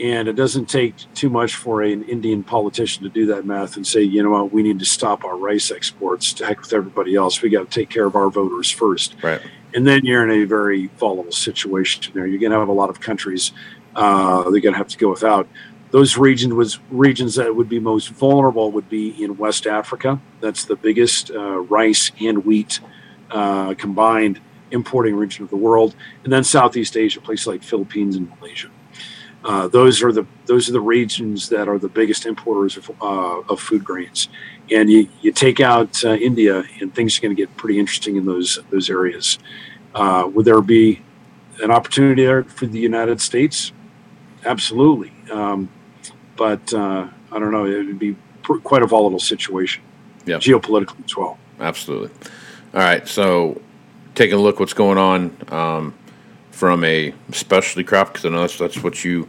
And 0.00 0.26
it 0.26 0.34
doesn't 0.34 0.66
take 0.66 0.94
too 1.14 1.30
much 1.30 1.54
for 1.54 1.82
an 1.82 2.02
Indian 2.04 2.42
politician 2.42 3.04
to 3.04 3.08
do 3.08 3.26
that 3.26 3.46
math 3.46 3.76
and 3.76 3.86
say, 3.86 4.02
you 4.02 4.22
know 4.22 4.30
what, 4.30 4.52
we 4.52 4.62
need 4.62 4.80
to 4.80 4.84
stop 4.84 5.24
our 5.24 5.36
rice 5.36 5.70
exports 5.70 6.32
to 6.34 6.46
heck 6.46 6.60
with 6.60 6.72
everybody 6.72 7.14
else. 7.14 7.40
We 7.40 7.48
got 7.48 7.70
to 7.70 7.80
take 7.80 7.90
care 7.90 8.06
of 8.06 8.16
our 8.16 8.28
voters 8.28 8.70
first. 8.70 9.14
Right. 9.22 9.40
And 9.72 9.86
then 9.86 10.04
you're 10.04 10.28
in 10.28 10.42
a 10.42 10.44
very 10.46 10.88
volatile 10.98 11.32
situation 11.32 12.12
there. 12.14 12.26
You're 12.26 12.40
going 12.40 12.52
to 12.52 12.58
have 12.58 12.68
a 12.68 12.72
lot 12.72 12.90
of 12.90 13.00
countries 13.00 13.52
uh, 13.96 14.50
they're 14.50 14.60
going 14.60 14.72
to 14.72 14.78
have 14.78 14.88
to 14.88 14.98
go 14.98 15.10
without 15.10 15.48
those 15.94 16.18
regions 16.18 16.52
was 16.52 16.80
regions 16.90 17.36
that 17.36 17.54
would 17.54 17.68
be 17.68 17.78
most 17.78 18.08
vulnerable 18.08 18.72
would 18.72 18.88
be 18.88 19.10
in 19.22 19.36
West 19.36 19.64
Africa. 19.64 20.20
That's 20.40 20.64
the 20.64 20.74
biggest 20.74 21.30
uh, 21.30 21.60
rice 21.60 22.10
and 22.20 22.44
wheat 22.44 22.80
uh, 23.30 23.74
combined 23.74 24.40
importing 24.72 25.14
region 25.14 25.44
of 25.44 25.50
the 25.50 25.56
world, 25.56 25.94
and 26.24 26.32
then 26.32 26.42
Southeast 26.42 26.96
Asia, 26.96 27.20
places 27.20 27.46
like 27.46 27.62
Philippines 27.62 28.16
and 28.16 28.28
Malaysia. 28.40 28.70
Uh, 29.44 29.68
those 29.68 30.02
are 30.02 30.10
the 30.10 30.26
those 30.46 30.68
are 30.68 30.72
the 30.72 30.80
regions 30.80 31.48
that 31.50 31.68
are 31.68 31.78
the 31.78 31.88
biggest 31.88 32.24
importers 32.24 32.76
of, 32.76 32.90
uh, 33.02 33.40
of 33.48 33.60
food 33.60 33.84
grains. 33.84 34.28
And 34.70 34.90
you, 34.90 35.08
you 35.20 35.32
take 35.32 35.60
out 35.60 36.02
uh, 36.04 36.14
India, 36.14 36.64
and 36.80 36.94
things 36.94 37.18
are 37.18 37.20
going 37.20 37.36
to 37.36 37.40
get 37.40 37.54
pretty 37.56 37.78
interesting 37.78 38.16
in 38.16 38.24
those 38.24 38.58
those 38.70 38.88
areas. 38.88 39.38
Uh, 39.94 40.28
would 40.32 40.46
there 40.46 40.60
be 40.62 41.02
an 41.62 41.70
opportunity 41.70 42.24
there 42.24 42.44
for 42.44 42.66
the 42.66 42.78
United 42.78 43.20
States? 43.20 43.72
Absolutely. 44.44 45.12
Um, 45.30 45.68
but 46.36 46.72
uh, 46.72 47.08
I 47.30 47.38
don't 47.38 47.52
know. 47.52 47.66
It 47.66 47.86
would 47.86 47.98
be 47.98 48.16
pr- 48.42 48.58
quite 48.58 48.82
a 48.82 48.86
volatile 48.86 49.20
situation, 49.20 49.82
yeah, 50.24 50.36
geopolitically 50.36 51.04
as 51.04 51.16
well. 51.16 51.38
Absolutely. 51.60 52.10
All 52.72 52.80
right, 52.80 53.06
so 53.06 53.60
taking 54.14 54.36
a 54.36 54.40
look 54.40 54.58
what's 54.58 54.74
going 54.74 54.98
on 54.98 55.36
um, 55.48 55.94
from 56.54 56.84
a 56.84 57.12
specialty 57.32 57.82
crop 57.84 58.08
because 58.12 58.24
I 58.24 58.28
know 58.28 58.42
that's, 58.42 58.56
that's 58.56 58.80
what 58.82 59.04
you 59.04 59.28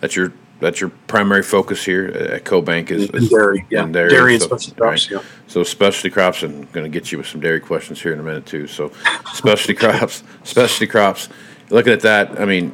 that's 0.00 0.14
your 0.14 0.32
that's 0.60 0.80
your 0.80 0.90
primary 1.08 1.42
focus 1.42 1.84
here 1.84 2.06
at 2.06 2.44
CoBank 2.44 2.90
is, 2.90 3.08
And 3.10 3.28
dairy, 3.30 3.66
yeah, 3.70 3.82
and 3.82 3.94
dairy, 3.94 4.10
dairy 4.10 4.34
and 4.34 4.42
so- 4.42 4.48
specialty 4.48 4.76
crops, 4.78 5.10
right. 5.10 5.22
yeah. 5.22 5.28
So 5.46 5.62
specialty 5.64 6.10
crops, 6.10 6.42
and 6.42 6.54
I'm 6.54 6.70
going 6.72 6.84
to 6.84 6.90
get 6.90 7.10
you 7.10 7.18
with 7.18 7.26
some 7.26 7.40
dairy 7.40 7.60
questions 7.60 8.00
here 8.00 8.12
in 8.12 8.20
a 8.20 8.22
minute 8.22 8.46
too. 8.46 8.66
So 8.66 8.92
specialty 9.34 9.74
crops, 9.82 10.22
specialty 10.44 10.86
crops. 10.86 11.28
Looking 11.70 11.92
at 11.92 12.00
that, 12.02 12.38
I 12.40 12.44
mean, 12.44 12.72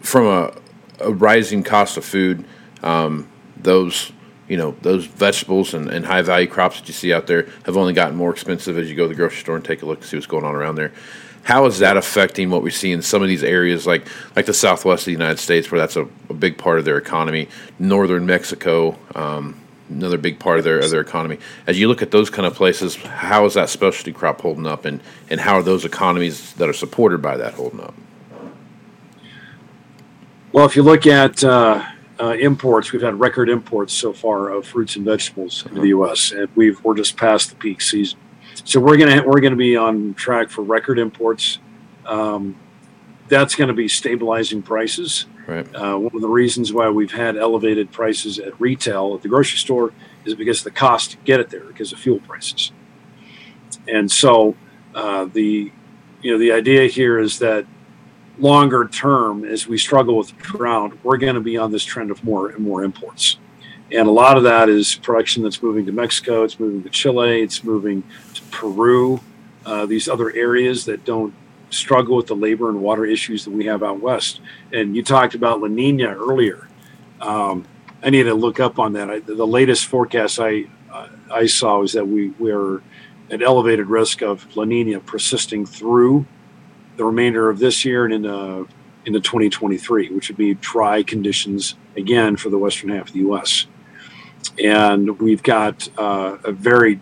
from 0.00 0.26
a, 0.26 0.52
a 1.00 1.10
rising 1.12 1.62
cost 1.62 1.96
of 1.96 2.04
food, 2.04 2.44
um, 2.82 3.26
those 3.56 4.12
you 4.48 4.56
know 4.56 4.76
those 4.82 5.06
vegetables 5.06 5.74
and, 5.74 5.88
and 5.88 6.04
high 6.06 6.22
value 6.22 6.46
crops 6.46 6.78
that 6.78 6.88
you 6.88 6.94
see 6.94 7.12
out 7.12 7.26
there 7.26 7.48
have 7.64 7.76
only 7.76 7.94
gotten 7.94 8.16
more 8.16 8.30
expensive 8.30 8.78
as 8.78 8.88
you 8.88 8.94
go 8.96 9.04
to 9.04 9.08
the 9.08 9.14
grocery 9.14 9.40
store 9.40 9.56
and 9.56 9.64
take 9.64 9.82
a 9.82 9.86
look 9.86 10.00
to 10.02 10.06
see 10.06 10.16
what's 10.16 10.26
going 10.26 10.44
on 10.44 10.54
around 10.54 10.74
there. 10.76 10.92
How 11.48 11.64
is 11.64 11.78
that 11.78 11.96
affecting 11.96 12.50
what 12.50 12.62
we 12.62 12.70
see 12.70 12.92
in 12.92 13.00
some 13.00 13.22
of 13.22 13.28
these 13.28 13.42
areas, 13.42 13.86
like 13.86 14.06
like 14.36 14.44
the 14.44 14.52
Southwest 14.52 15.04
of 15.04 15.06
the 15.06 15.12
United 15.12 15.38
States, 15.38 15.70
where 15.70 15.78
that's 15.78 15.96
a, 15.96 16.06
a 16.28 16.34
big 16.34 16.58
part 16.58 16.78
of 16.78 16.84
their 16.84 16.98
economy? 16.98 17.48
Northern 17.78 18.26
Mexico, 18.26 18.98
um, 19.14 19.58
another 19.88 20.18
big 20.18 20.38
part 20.38 20.58
of 20.58 20.64
their 20.64 20.78
of 20.78 20.90
their 20.90 21.00
economy. 21.00 21.38
As 21.66 21.80
you 21.80 21.88
look 21.88 22.02
at 22.02 22.10
those 22.10 22.28
kind 22.28 22.44
of 22.44 22.54
places, 22.54 22.96
how 22.96 23.46
is 23.46 23.54
that 23.54 23.70
specialty 23.70 24.12
crop 24.12 24.42
holding 24.42 24.66
up, 24.66 24.84
and 24.84 25.00
and 25.30 25.40
how 25.40 25.54
are 25.54 25.62
those 25.62 25.86
economies 25.86 26.52
that 26.52 26.68
are 26.68 26.74
supported 26.74 27.22
by 27.22 27.38
that 27.38 27.54
holding 27.54 27.80
up? 27.80 27.94
Well, 30.52 30.66
if 30.66 30.76
you 30.76 30.82
look 30.82 31.06
at 31.06 31.42
uh, 31.42 31.82
uh, 32.20 32.36
imports, 32.38 32.92
we've 32.92 33.00
had 33.00 33.18
record 33.18 33.48
imports 33.48 33.94
so 33.94 34.12
far 34.12 34.50
of 34.50 34.66
fruits 34.66 34.96
and 34.96 35.04
vegetables 35.06 35.64
into 35.64 35.80
the 35.80 35.88
U.S., 35.88 36.30
and 36.30 36.50
we've 36.54 36.84
we're 36.84 36.94
just 36.94 37.16
past 37.16 37.48
the 37.48 37.56
peak 37.56 37.80
season. 37.80 38.18
So 38.64 38.80
we're 38.80 38.96
gonna 38.96 39.22
we're 39.24 39.40
gonna 39.40 39.56
be 39.56 39.76
on 39.76 40.14
track 40.14 40.50
for 40.50 40.62
record 40.62 40.98
imports. 40.98 41.58
Um, 42.06 42.56
that's 43.28 43.54
going 43.54 43.68
to 43.68 43.74
be 43.74 43.88
stabilizing 43.88 44.62
prices. 44.62 45.26
Right. 45.46 45.66
Uh, 45.74 45.96
one 45.96 46.14
of 46.14 46.20
the 46.20 46.28
reasons 46.28 46.72
why 46.72 46.88
we've 46.90 47.12
had 47.12 47.36
elevated 47.36 47.92
prices 47.92 48.38
at 48.38 48.58
retail 48.60 49.14
at 49.14 49.22
the 49.22 49.28
grocery 49.28 49.58
store 49.58 49.92
is 50.24 50.34
because 50.34 50.58
of 50.58 50.64
the 50.64 50.70
cost 50.70 51.12
to 51.12 51.16
get 51.18 51.40
it 51.40 51.50
there 51.50 51.64
because 51.64 51.92
of 51.92 51.98
fuel 51.98 52.20
prices. 52.20 52.72
And 53.86 54.10
so 54.10 54.56
uh, 54.94 55.26
the 55.26 55.72
you 56.22 56.32
know 56.32 56.38
the 56.38 56.52
idea 56.52 56.86
here 56.86 57.18
is 57.18 57.38
that 57.38 57.66
longer 58.38 58.88
term, 58.88 59.44
as 59.44 59.66
we 59.66 59.78
struggle 59.78 60.16
with 60.16 60.36
drought, 60.38 60.92
we're 61.02 61.16
going 61.16 61.34
to 61.34 61.40
be 61.40 61.56
on 61.56 61.72
this 61.72 61.84
trend 61.84 62.10
of 62.10 62.22
more 62.24 62.50
and 62.50 62.60
more 62.60 62.84
imports. 62.84 63.38
And 63.90 64.06
a 64.06 64.10
lot 64.10 64.36
of 64.36 64.42
that 64.42 64.68
is 64.68 64.96
production 64.96 65.42
that's 65.42 65.62
moving 65.62 65.86
to 65.86 65.92
Mexico, 65.92 66.44
it's 66.44 66.60
moving 66.60 66.82
to 66.82 66.90
Chile, 66.90 67.40
it's 67.40 67.64
moving 67.64 68.02
to 68.34 68.42
Peru, 68.50 69.20
uh, 69.64 69.86
these 69.86 70.08
other 70.08 70.30
areas 70.34 70.84
that 70.84 71.04
don't 71.04 71.34
struggle 71.70 72.16
with 72.16 72.26
the 72.26 72.36
labor 72.36 72.68
and 72.68 72.80
water 72.80 73.04
issues 73.04 73.44
that 73.44 73.50
we 73.50 73.66
have 73.66 73.82
out 73.82 74.00
west. 74.00 74.40
And 74.72 74.94
you 74.94 75.02
talked 75.02 75.34
about 75.34 75.60
La 75.60 75.68
Nina 75.68 76.14
earlier. 76.14 76.68
Um, 77.20 77.66
I 78.02 78.10
need 78.10 78.24
to 78.24 78.34
look 78.34 78.60
up 78.60 78.78
on 78.78 78.92
that. 78.92 79.10
I, 79.10 79.18
the 79.20 79.46
latest 79.46 79.86
forecast 79.86 80.38
I 80.38 80.64
uh, 80.90 81.08
I 81.30 81.46
saw 81.46 81.82
is 81.82 81.92
that 81.92 82.06
we 82.06 82.30
we're 82.30 82.80
at 83.30 83.42
elevated 83.42 83.86
risk 83.86 84.22
of 84.22 84.56
La 84.56 84.64
Nina 84.64 85.00
persisting 85.00 85.66
through 85.66 86.26
the 86.96 87.04
remainder 87.04 87.50
of 87.50 87.58
this 87.58 87.84
year 87.84 88.04
and 88.04 88.14
into 88.14 88.68
into 89.04 89.20
2023, 89.20 90.10
which 90.10 90.28
would 90.28 90.36
be 90.36 90.54
dry 90.54 91.02
conditions 91.02 91.74
again 91.96 92.36
for 92.36 92.50
the 92.50 92.58
western 92.58 92.90
half 92.90 93.08
of 93.08 93.12
the 93.12 93.20
U.S. 93.20 93.66
And 94.62 95.18
we've 95.20 95.42
got 95.42 95.88
uh, 95.98 96.38
a 96.44 96.52
very 96.52 97.00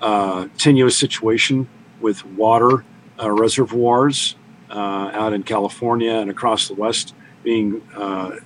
uh, 0.00 0.48
tenuous 0.56 0.96
situation 0.96 1.68
with 2.00 2.24
water 2.24 2.84
uh, 3.20 3.30
reservoirs 3.30 4.36
uh, 4.70 5.10
out 5.12 5.32
in 5.32 5.42
California 5.42 6.12
and 6.12 6.30
across 6.30 6.68
the 6.68 6.74
West 6.74 7.14
being 7.42 7.82
uh, 7.94 8.36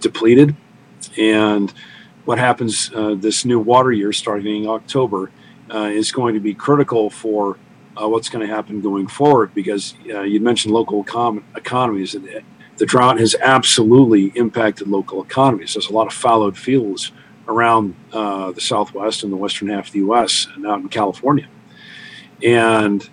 depleted. 0.00 0.56
And 1.16 1.72
what 2.24 2.38
happens 2.38 2.90
this 2.90 3.44
new 3.44 3.58
water 3.58 3.92
year 3.92 4.12
starting 4.12 4.64
in 4.64 4.68
October 4.68 5.30
is 5.70 6.12
going 6.12 6.34
to 6.34 6.40
be 6.40 6.54
critical 6.54 7.08
for 7.08 7.58
what's 7.96 8.28
going 8.28 8.46
to 8.46 8.52
happen 8.54 8.80
going 8.80 9.08
forward 9.08 9.54
because 9.54 9.94
you 10.04 10.38
mentioned 10.40 10.74
local 10.74 11.04
econ- 11.04 11.42
economies 11.56 12.14
and 12.14 12.28
the 12.76 12.86
drought 12.86 13.18
has 13.18 13.34
absolutely 13.40 14.26
impacted 14.36 14.88
local 14.88 15.22
economies. 15.22 15.74
There's 15.74 15.88
a 15.88 15.92
lot 15.92 16.06
of 16.06 16.12
fallowed 16.12 16.56
fields 16.56 17.12
around 17.48 17.96
uh, 18.12 18.52
the 18.52 18.60
Southwest 18.60 19.24
and 19.24 19.32
the 19.32 19.36
western 19.36 19.68
half 19.68 19.88
of 19.88 19.92
the 19.92 20.00
U.S. 20.00 20.46
and 20.54 20.66
out 20.66 20.80
in 20.80 20.88
California. 20.88 21.48
And 22.42 23.08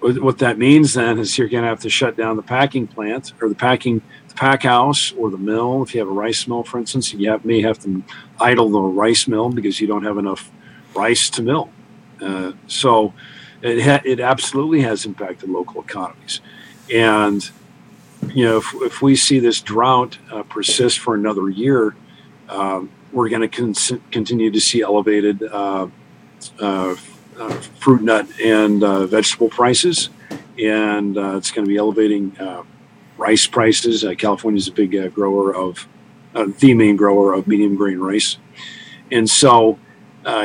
what 0.00 0.38
that 0.38 0.58
means 0.58 0.94
then 0.94 1.18
is 1.18 1.36
you're 1.36 1.48
going 1.48 1.64
to 1.64 1.68
have 1.68 1.80
to 1.80 1.90
shut 1.90 2.16
down 2.16 2.36
the 2.36 2.42
packing 2.42 2.86
plant 2.86 3.32
or 3.40 3.48
the 3.48 3.54
packing 3.54 4.00
the 4.28 4.34
pack 4.34 4.62
house 4.62 5.12
or 5.12 5.30
the 5.30 5.38
mill. 5.38 5.82
If 5.82 5.94
you 5.94 6.00
have 6.00 6.08
a 6.08 6.12
rice 6.12 6.46
mill, 6.46 6.62
for 6.62 6.78
instance, 6.78 7.12
you 7.12 7.30
have, 7.30 7.44
may 7.44 7.60
have 7.62 7.78
to 7.80 8.02
idle 8.38 8.70
the 8.70 8.80
rice 8.80 9.26
mill 9.26 9.50
because 9.50 9.80
you 9.80 9.86
don't 9.86 10.04
have 10.04 10.18
enough 10.18 10.50
rice 10.94 11.28
to 11.30 11.42
mill. 11.42 11.70
Uh, 12.20 12.52
so 12.66 13.12
it 13.62 13.82
ha- 13.82 14.02
it 14.04 14.20
absolutely 14.20 14.80
has 14.82 15.04
impacted 15.04 15.50
local 15.50 15.82
economies, 15.82 16.40
and 16.92 17.50
you 18.34 18.44
know 18.44 18.56
if, 18.56 18.74
if 18.76 19.02
we 19.02 19.16
see 19.16 19.38
this 19.38 19.60
drought 19.60 20.18
uh, 20.30 20.42
persist 20.44 20.98
for 20.98 21.14
another 21.14 21.50
year, 21.50 21.94
um, 22.48 22.90
we're 23.16 23.30
going 23.30 23.48
to 23.48 23.48
con- 23.48 24.00
continue 24.12 24.50
to 24.50 24.60
see 24.60 24.82
elevated. 24.82 25.42
Uh, 25.42 25.88
uh, 26.60 26.94
uh, 27.38 27.50
fruit, 27.80 28.02
nut, 28.02 28.26
and 28.42 28.82
uh, 28.84 29.06
vegetable 29.06 29.48
prices, 29.48 30.10
and 30.58 31.18
uh, 31.18 31.36
it's 31.36 31.50
going 31.50 31.64
to 31.64 31.68
be 31.68 31.76
elevating 31.76 32.34
rice 33.16 33.46
prices. 33.46 34.04
California 34.18 34.58
is 34.58 34.68
a 34.68 34.72
big 34.72 35.14
grower 35.14 35.54
of, 35.54 35.86
the 36.58 36.74
main 36.74 36.96
grower 36.96 37.32
of 37.32 37.46
medium 37.46 37.74
grain 37.74 37.98
rice, 37.98 38.38
and 39.10 39.28
so 39.28 39.78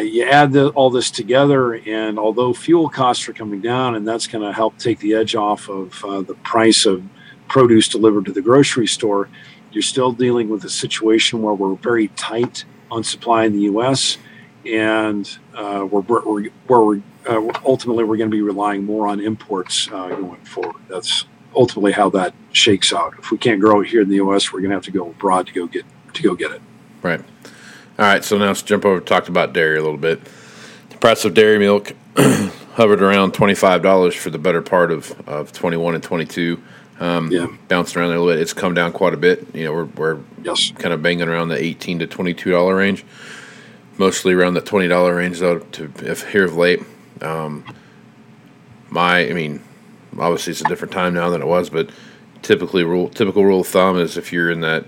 you 0.01 0.23
add 0.23 0.53
the, 0.53 0.69
all 0.69 0.89
this 0.89 1.11
together, 1.11 1.75
and 1.75 2.17
although 2.17 2.53
fuel 2.53 2.89
costs 2.89 3.27
are 3.27 3.33
coming 3.33 3.61
down, 3.61 3.95
and 3.95 4.07
that's 4.07 4.27
going 4.27 4.45
to 4.45 4.53
help 4.53 4.77
take 4.77 4.99
the 4.99 5.13
edge 5.13 5.35
off 5.35 5.69
of 5.69 6.01
the 6.27 6.35
price 6.43 6.85
of 6.85 7.03
produce 7.47 7.89
delivered 7.89 8.25
to 8.25 8.31
the 8.31 8.41
grocery 8.41 8.87
store, 8.87 9.29
you're 9.71 9.81
still 9.81 10.11
dealing 10.11 10.49
with 10.49 10.63
a 10.63 10.69
situation 10.69 11.41
where 11.41 11.53
we're 11.53 11.75
very 11.75 12.09
tight 12.09 12.65
on 12.89 13.03
supply 13.03 13.45
in 13.45 13.53
the 13.53 13.61
U.S 13.61 14.17
and 14.65 15.37
uh, 15.55 15.87
we're, 15.89 16.01
we're, 16.01 16.49
we're 16.67 17.01
uh, 17.27 17.51
ultimately 17.65 18.03
we're 18.03 18.17
going 18.17 18.29
to 18.29 18.35
be 18.35 18.41
relying 18.41 18.83
more 18.83 19.07
on 19.07 19.19
imports 19.19 19.87
uh, 19.91 20.09
going 20.09 20.41
forward. 20.41 20.81
That's 20.87 21.25
ultimately 21.55 21.91
how 21.91 22.09
that 22.11 22.33
shakes 22.51 22.93
out. 22.93 23.15
If 23.19 23.31
we 23.31 23.37
can't 23.37 23.59
grow 23.59 23.81
it 23.81 23.87
here 23.87 24.01
in 24.01 24.09
the 24.09 24.15
U.S., 24.15 24.51
we're 24.51 24.59
going 24.59 24.71
to 24.71 24.75
have 24.75 24.85
to 24.85 24.91
go 24.91 25.09
abroad 25.09 25.47
to 25.47 25.53
go 25.53 25.67
get 25.67 25.85
to 26.13 26.23
go 26.23 26.35
get 26.35 26.51
it. 26.51 26.61
Right. 27.01 27.19
All 27.19 28.05
right. 28.05 28.23
So 28.23 28.37
now 28.37 28.47
let's 28.47 28.61
jump 28.61 28.85
over. 28.85 28.99
Talked 28.99 29.29
about 29.29 29.53
dairy 29.53 29.77
a 29.77 29.81
little 29.81 29.97
bit. 29.97 30.21
The 30.89 30.97
price 30.97 31.25
of 31.25 31.33
dairy 31.33 31.59
milk 31.59 31.93
hovered 32.73 33.01
around 33.01 33.33
twenty 33.33 33.55
five 33.55 33.81
dollars 33.81 34.15
for 34.15 34.29
the 34.29 34.39
better 34.39 34.61
part 34.61 34.91
of, 34.91 35.11
of 35.27 35.51
twenty 35.51 35.77
one 35.77 35.95
and 35.95 36.03
twenty 36.03 36.25
two. 36.25 36.61
Um, 37.01 37.31
Yeah. 37.31 37.47
Bounced 37.67 37.97
around 37.97 38.07
a 38.07 38.09
little 38.11 38.27
bit. 38.27 38.39
It's 38.39 38.53
come 38.53 38.73
down 38.73 38.91
quite 38.93 39.13
a 39.13 39.17
bit. 39.17 39.47
You 39.53 39.65
know, 39.65 39.73
we're, 39.73 39.85
we're 39.85 40.17
Yes. 40.43 40.71
kind 40.77 40.93
of 40.93 41.01
banging 41.01 41.27
around 41.27 41.49
the 41.49 41.61
eighteen 41.61 41.99
to 41.99 42.07
twenty 42.07 42.33
two 42.33 42.51
dollar 42.51 42.75
range. 42.75 43.03
Mostly 43.97 44.33
around 44.33 44.53
the 44.53 44.61
twenty 44.61 44.87
dollar 44.87 45.15
range 45.15 45.39
though. 45.39 45.59
To 45.59 45.91
if 46.03 46.29
here 46.31 46.45
of 46.45 46.55
late, 46.55 46.81
um, 47.21 47.65
my 48.89 49.27
I 49.29 49.33
mean, 49.33 49.61
obviously 50.17 50.51
it's 50.51 50.61
a 50.61 50.65
different 50.65 50.93
time 50.93 51.13
now 51.13 51.29
than 51.29 51.41
it 51.41 51.47
was, 51.47 51.69
but 51.69 51.89
typically 52.43 52.83
rule 52.83 53.09
typical 53.09 53.43
rule 53.45 53.61
of 53.61 53.67
thumb 53.67 53.97
is 53.97 54.15
if 54.17 54.31
you're 54.31 54.51
in 54.51 54.61
that 54.61 54.85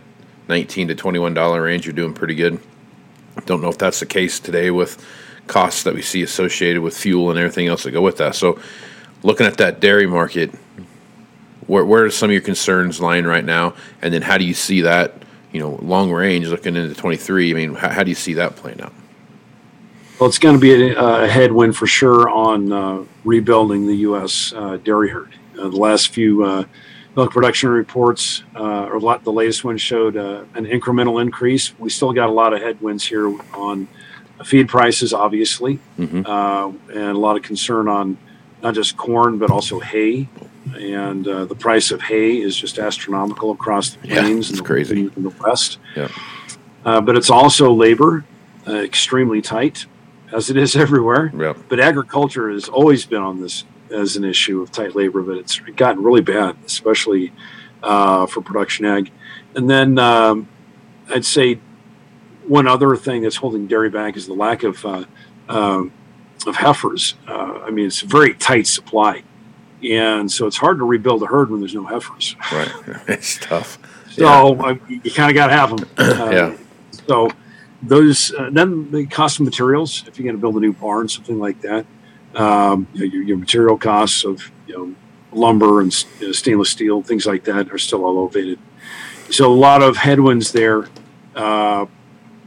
nineteen 0.48 0.88
to 0.90 0.96
twenty 0.96 1.20
one 1.20 1.34
dollar 1.34 1.64
range, 1.64 1.86
you're 1.86 1.94
doing 1.94 2.14
pretty 2.14 2.36
good. 2.36 2.60
Don't 3.48 3.62
know 3.62 3.70
if 3.70 3.78
that's 3.80 4.00
the 4.00 4.06
case 4.06 4.40
today 4.40 4.70
with 4.70 5.04
costs 5.48 5.84
that 5.84 5.96
we 5.96 6.02
see 6.04 6.22
associated 6.22 6.82
with 6.84 6.96
fuel 6.96 7.30
and 7.32 7.40
everything 7.40 7.68
else 7.68 7.84
that 7.84 7.92
go 7.92 8.02
with 8.02 8.18
that. 8.18 8.36
So, 8.36 8.60
looking 9.24 9.48
at 9.48 9.58
that 9.58 9.80
dairy 9.80 10.06
market, 10.08 10.52
where 11.68 11.86
where 11.86 12.06
are 12.06 12.12
some 12.12 12.30
of 12.30 12.34
your 12.34 12.42
concerns 12.42 13.00
lying 13.02 13.26
right 13.26 13.46
now, 13.46 13.74
and 14.02 14.14
then 14.14 14.22
how 14.22 14.38
do 14.38 14.46
you 14.46 14.54
see 14.54 14.82
that? 14.82 15.14
You 15.52 15.60
know, 15.60 15.80
long 15.84 16.12
range 16.12 16.48
looking 16.48 16.76
into 16.76 16.96
twenty 16.96 17.18
three. 17.18 17.52
I 17.52 17.54
mean, 17.54 17.76
how, 17.76 17.90
how 17.90 18.04
do 18.04 18.10
you 18.10 18.16
see 18.16 18.34
that 18.36 18.56
playing 18.56 18.82
out? 18.82 18.94
Well, 20.20 20.28
it's 20.30 20.40
going 20.40 20.56
to 20.56 20.62
be 20.62 20.92
a, 20.94 21.00
a 21.24 21.28
headwind 21.28 21.76
for 21.76 21.88
sure 21.88 22.30
on 22.30 22.72
uh, 22.72 23.04
rebuilding 23.24 23.88
the 23.88 23.96
U.S. 23.98 24.54
Uh, 24.56 24.78
dairy 24.78 25.10
herd. 25.10 25.36
Uh, 25.60 25.70
the 25.70 25.76
last 25.78 26.10
few 26.10 26.44
uh, 26.44 26.64
milk 27.16 27.32
production 27.32 27.70
reports, 27.70 28.44
uh, 28.56 28.86
or 28.86 29.00
lot, 29.00 29.24
the 29.24 29.32
latest 29.32 29.64
one 29.64 29.78
showed 29.78 30.16
uh, 30.18 30.44
an 30.56 30.66
incremental 30.66 31.22
increase. 31.22 31.78
We 31.80 31.90
still 31.90 32.14
got 32.14 32.30
a 32.30 32.32
lot 32.32 32.54
of 32.54 32.62
headwinds 32.62 33.04
here 33.06 33.28
on 33.54 33.88
feed 34.46 34.68
prices, 34.70 35.14
obviously, 35.14 35.80
Mhm. 36.00 36.26
uh, 36.28 36.72
and 36.94 37.10
a 37.16 37.20
lot 37.20 37.36
of 37.38 37.44
concern 37.44 37.88
on 37.88 38.18
not 38.62 38.74
just 38.76 38.98
corn 38.98 39.38
but 39.38 39.52
also 39.52 39.80
hay. 39.80 40.28
And 40.76 41.28
uh, 41.28 41.46
the 41.46 41.56
price 41.56 41.92
of 41.92 42.02
hay 42.02 42.40
is 42.40 42.56
just 42.56 42.80
astronomical 42.80 43.52
across 43.52 43.92
the 43.92 44.08
Yeah, 44.08 44.22
plains 44.22 44.50
it's 44.50 44.50
and 44.52 44.60
the, 44.60 44.64
crazy. 44.64 45.12
in 45.16 45.24
the 45.24 45.34
west. 45.42 45.80
Yeah. 45.96 46.08
Uh, 46.86 47.00
but 47.02 47.16
it's 47.16 47.30
also 47.30 47.72
labor, 47.74 48.26
uh, 48.68 48.76
extremely 48.76 49.42
tight, 49.42 49.86
as 50.32 50.50
it 50.50 50.58
is 50.58 50.76
everywhere. 50.86 51.32
Yeah, 51.38 51.54
But 51.70 51.80
agriculture 51.80 52.50
has 52.50 52.68
always 52.70 53.06
been 53.06 53.22
on 53.22 53.40
this 53.42 53.66
as 53.92 54.16
an 54.18 54.24
issue 54.24 54.62
of 54.62 54.72
tight 54.72 54.96
labor, 54.96 55.22
but 55.22 55.38
it's 55.38 55.60
gotten 55.76 56.04
really 56.04 56.22
bad, 56.22 56.58
especially 56.66 57.32
uh, 57.84 58.26
for 58.26 58.42
production 58.42 58.86
ag. 58.86 59.12
And 59.56 59.70
then 59.70 60.00
um, 60.00 60.48
I'd 61.10 61.26
say 61.26 61.60
one 62.48 62.68
other 62.68 62.96
thing 62.96 63.22
that's 63.22 63.36
holding 63.36 63.68
dairy 63.68 63.90
back 63.90 64.18
is 64.18 64.26
the 64.26 64.34
lack 64.34 64.64
of 64.64 64.84
uh, 64.86 65.06
um, 65.48 65.92
of 66.48 66.56
heifers. 66.56 67.16
Uh, 67.28 67.60
I 67.66 67.70
mean, 67.70 67.86
it's 67.88 68.02
a 68.02 68.08
very 68.08 68.34
tight 68.34 68.68
supply, 68.68 69.24
and 69.84 70.32
so 70.32 70.48
it's 70.48 70.58
hard 70.58 70.78
to 70.80 70.86
rebuild 70.86 71.24
a 71.24 71.26
herd 71.28 71.50
when 71.50 71.60
there's 71.60 71.76
no 71.76 71.86
heifers. 71.86 72.36
Right, 72.52 72.72
it's 73.08 73.38
tough. 73.38 73.78
So 74.12 74.26
uh, 74.60 74.76
you 74.88 75.12
kind 75.12 75.30
of 75.32 75.36
got 75.36 75.48
to 75.48 75.54
have 75.54 75.78
them. 75.78 75.90
Uh, 75.98 76.30
Yeah. 76.32 76.58
So 77.08 77.30
those 77.82 78.34
uh, 78.34 78.50
then 78.52 78.92
the 78.92 79.06
cost 79.08 79.40
of 79.40 79.46
materials. 79.46 80.04
If 80.08 80.18
you're 80.18 80.24
going 80.24 80.36
to 80.36 80.42
build 80.42 80.56
a 80.56 80.60
new 80.60 80.74
barn, 80.74 81.10
something 81.10 81.40
like 81.40 81.60
that, 81.62 81.86
um, 82.36 82.88
you 82.94 83.00
know, 83.02 83.14
your, 83.14 83.24
your 83.24 83.38
material 83.38 83.78
costs 83.78 84.24
of 84.24 84.52
you 84.68 84.78
know 84.78 84.96
lumber 85.32 85.82
and 85.82 85.92
s- 85.92 86.06
uh, 86.22 86.32
stainless 86.32 86.70
steel, 86.70 87.02
things 87.02 87.26
like 87.26 87.44
that, 87.46 87.72
are 87.74 87.78
still 87.80 88.06
elevated. 88.06 88.60
So 89.32 89.52
a 89.52 89.56
lot 89.56 89.82
of 89.82 89.98
headwinds 89.98 90.52
there 90.52 90.88
uh, 91.36 91.88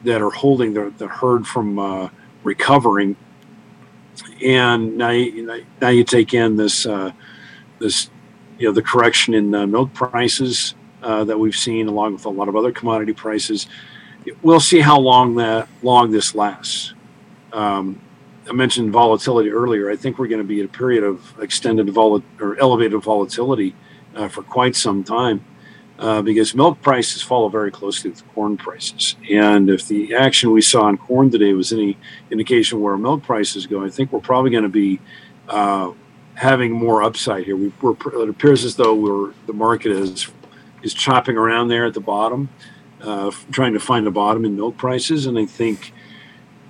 that 0.04 0.22
are 0.22 0.30
holding 0.30 0.72
the, 0.72 0.92
the 0.96 1.08
herd 1.08 1.46
from 1.46 1.78
uh, 1.78 2.08
recovering. 2.44 3.16
And 4.44 4.96
now 4.96 5.10
you, 5.10 5.64
now 5.80 5.88
you 5.88 6.04
take 6.04 6.32
in 6.34 6.56
this 6.56 6.86
uh, 6.86 7.10
this 7.78 8.10
you 8.58 8.68
know 8.68 8.72
the 8.72 8.82
correction 8.82 9.34
in 9.34 9.54
uh, 9.54 9.66
milk 9.66 9.92
prices 9.92 10.74
uh, 11.02 11.24
that 11.24 11.38
we've 11.38 11.56
seen, 11.56 11.88
along 11.88 12.14
with 12.14 12.24
a 12.24 12.30
lot 12.30 12.48
of 12.48 12.56
other 12.56 12.72
commodity 12.72 13.12
prices. 13.12 13.68
We'll 14.42 14.60
see 14.60 14.80
how 14.80 14.98
long 14.98 15.36
that 15.36 15.68
long 15.82 16.10
this 16.10 16.34
lasts. 16.34 16.94
Um, 17.52 18.00
I 18.48 18.52
mentioned 18.52 18.92
volatility 18.92 19.50
earlier. 19.50 19.90
I 19.90 19.96
think 19.96 20.18
we're 20.18 20.28
going 20.28 20.40
to 20.40 20.46
be 20.46 20.60
at 20.60 20.66
a 20.66 20.68
period 20.68 21.04
of 21.04 21.34
extended 21.40 21.88
vol 21.90 22.22
or 22.40 22.58
elevated 22.58 23.00
volatility 23.02 23.74
uh, 24.14 24.28
for 24.28 24.42
quite 24.42 24.76
some 24.76 25.02
time 25.02 25.44
uh, 25.98 26.22
because 26.22 26.54
milk 26.54 26.80
prices 26.82 27.22
follow 27.22 27.48
very 27.48 27.70
closely 27.70 28.10
with 28.10 28.26
corn 28.34 28.56
prices. 28.56 29.16
And 29.30 29.68
if 29.68 29.88
the 29.88 30.14
action 30.14 30.52
we 30.52 30.60
saw 30.60 30.82
on 30.82 30.96
corn 30.96 31.30
today 31.30 31.52
was 31.54 31.72
any 31.72 31.98
indication 32.30 32.80
where 32.80 32.96
milk 32.96 33.22
prices 33.22 33.66
go, 33.66 33.84
I 33.84 33.90
think 33.90 34.12
we're 34.12 34.20
probably 34.20 34.50
going 34.50 34.62
to 34.62 34.68
be 34.68 35.00
uh, 35.48 35.92
having 36.36 36.70
more 36.70 37.02
upside 37.02 37.44
here. 37.44 37.56
We, 37.56 37.72
we're, 37.80 37.96
it 38.22 38.28
appears 38.28 38.64
as 38.64 38.76
though 38.76 38.94
we're 38.94 39.32
the 39.46 39.52
market 39.52 39.90
is 39.90 40.28
is 40.82 40.94
chopping 40.94 41.36
around 41.36 41.68
there 41.68 41.86
at 41.86 41.94
the 41.94 42.00
bottom, 42.00 42.48
uh, 43.02 43.30
trying 43.50 43.72
to 43.72 43.80
find 43.80 44.06
the 44.06 44.10
bottom 44.10 44.44
in 44.44 44.54
milk 44.54 44.76
prices. 44.76 45.26
And 45.26 45.36
I 45.38 45.46
think, 45.46 45.92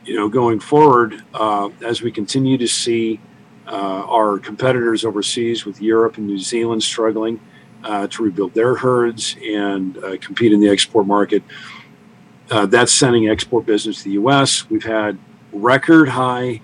you 0.04 0.14
know, 0.14 0.28
going 0.28 0.60
forward, 0.60 1.22
uh, 1.34 1.68
as 1.84 2.00
we 2.00 2.10
continue 2.10 2.56
to 2.56 2.68
see 2.68 3.20
uh, 3.66 4.06
our 4.08 4.38
competitors 4.38 5.04
overseas 5.04 5.66
with 5.66 5.82
Europe 5.82 6.16
and 6.16 6.26
New 6.26 6.38
Zealand 6.38 6.82
struggling 6.82 7.40
uh, 7.82 8.06
to 8.06 8.22
rebuild 8.22 8.54
their 8.54 8.76
herds 8.76 9.36
and 9.44 9.98
uh, 9.98 10.16
compete 10.18 10.52
in 10.52 10.60
the 10.60 10.68
export 10.68 11.06
market, 11.06 11.42
uh, 12.50 12.64
that's 12.64 12.92
sending 12.92 13.28
export 13.28 13.66
business 13.66 13.98
to 13.98 14.04
the 14.04 14.12
U.S. 14.12 14.70
We've 14.70 14.84
had 14.84 15.18
record 15.52 16.08
high 16.08 16.62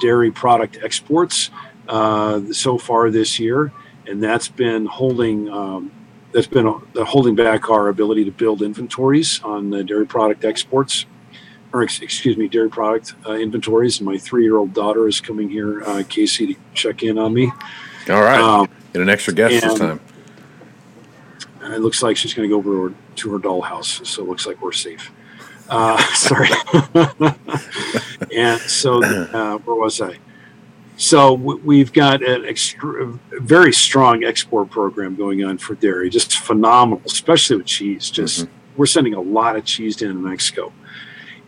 dairy 0.00 0.30
product 0.30 0.78
exports 0.82 1.50
uh, 1.90 2.40
so 2.52 2.78
far 2.78 3.10
this 3.10 3.38
year, 3.38 3.72
and 4.06 4.22
that's 4.22 4.48
been 4.48 4.86
holding. 4.86 5.48
Um, 5.50 5.90
that's 6.32 6.46
been 6.46 6.68
uh, 6.68 7.04
holding 7.04 7.34
back 7.34 7.68
our 7.68 7.88
ability 7.88 8.24
to 8.24 8.30
build 8.30 8.62
inventories 8.62 9.42
on 9.42 9.70
the 9.70 9.82
dairy 9.82 10.06
product 10.06 10.44
exports, 10.44 11.04
or 11.72 11.82
ex- 11.82 12.00
excuse 12.00 12.36
me, 12.36 12.46
dairy 12.46 12.70
product 12.70 13.14
uh, 13.26 13.32
inventories. 13.32 13.98
And 13.98 14.06
my 14.06 14.16
three-year-old 14.16 14.72
daughter 14.72 15.08
is 15.08 15.20
coming 15.20 15.48
here, 15.50 15.82
uh, 15.82 16.04
Casey, 16.08 16.54
to 16.54 16.60
check 16.72 17.02
in 17.02 17.18
on 17.18 17.34
me. 17.34 17.50
All 18.08 18.22
right, 18.22 18.40
Um, 18.40 18.68
get 18.92 19.02
an 19.02 19.08
extra 19.08 19.34
guest 19.34 19.60
this 19.60 19.78
time. 19.78 19.98
And 21.62 21.74
it 21.74 21.80
looks 21.80 22.00
like 22.02 22.16
she's 22.16 22.32
going 22.32 22.48
to 22.48 22.52
go 22.52 22.58
over 22.58 22.94
to 23.16 23.32
her 23.32 23.38
dollhouse, 23.40 24.06
so 24.06 24.22
it 24.22 24.28
looks 24.28 24.46
like 24.46 24.62
we're 24.62 24.70
safe. 24.72 25.10
Uh, 25.68 25.98
sorry. 26.14 26.48
and 28.36 28.60
so, 28.60 29.02
uh, 29.04 29.58
where 29.58 29.76
was 29.76 30.00
I? 30.00 30.16
So 31.00 31.32
we've 31.32 31.94
got 31.94 32.22
an 32.22 32.44
extra, 32.44 33.18
very 33.30 33.72
strong 33.72 34.22
export 34.22 34.68
program 34.68 35.16
going 35.16 35.42
on 35.42 35.56
for 35.56 35.74
dairy, 35.74 36.10
just 36.10 36.36
phenomenal, 36.36 37.00
especially 37.06 37.56
with 37.56 37.64
cheese. 37.64 38.10
Just 38.10 38.46
we're 38.76 38.84
sending 38.84 39.14
a 39.14 39.20
lot 39.20 39.56
of 39.56 39.64
cheese 39.64 39.96
down 39.96 40.10
to 40.10 40.20
Mexico, 40.20 40.74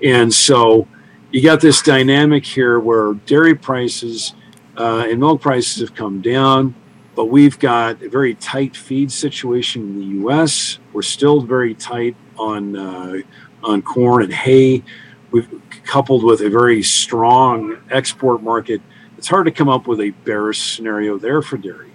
and 0.02 0.32
so 0.32 0.88
you 1.30 1.42
got 1.42 1.60
this 1.60 1.82
dynamic 1.82 2.46
here 2.46 2.80
where 2.80 3.12
dairy 3.26 3.54
prices 3.54 4.32
uh, 4.78 5.04
and 5.06 5.20
milk 5.20 5.42
prices 5.42 5.80
have 5.80 5.94
come 5.94 6.22
down 6.22 6.74
but 7.14 7.26
we've 7.26 7.58
got 7.58 8.02
a 8.02 8.08
very 8.08 8.34
tight 8.36 8.74
feed 8.74 9.12
situation 9.12 9.82
in 9.82 9.98
the 9.98 10.06
U.S. 10.22 10.78
We're 10.94 11.02
still 11.02 11.42
very 11.42 11.74
tight 11.74 12.16
on 12.38 12.74
uh, 12.74 13.16
on 13.62 13.82
corn 13.82 14.22
and 14.22 14.32
hay. 14.32 14.82
We've 15.30 15.60
coupled 15.84 16.24
with 16.24 16.40
a 16.40 16.48
very 16.48 16.82
strong 16.82 17.76
export 17.90 18.42
market. 18.42 18.80
It's 19.22 19.28
hard 19.28 19.46
to 19.46 19.52
come 19.52 19.68
up 19.68 19.87
with 19.87 20.00
a 20.00 20.11
bearish 20.11 20.74
scenario 20.74 21.16
there 21.16 21.42
for 21.42 21.56
dairy. 21.56 21.92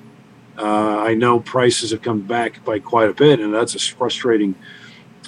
Uh, 0.58 1.00
I 1.00 1.14
know 1.14 1.42
prices 1.42 1.92
have 1.92 2.02
come 2.02 2.22
back 2.22 2.64
by 2.64 2.80
quite 2.80 3.10
a 3.10 3.14
bit, 3.14 3.42
and 3.42 3.54
that's 3.54 3.76
a 3.76 3.80
frustrating 3.80 4.56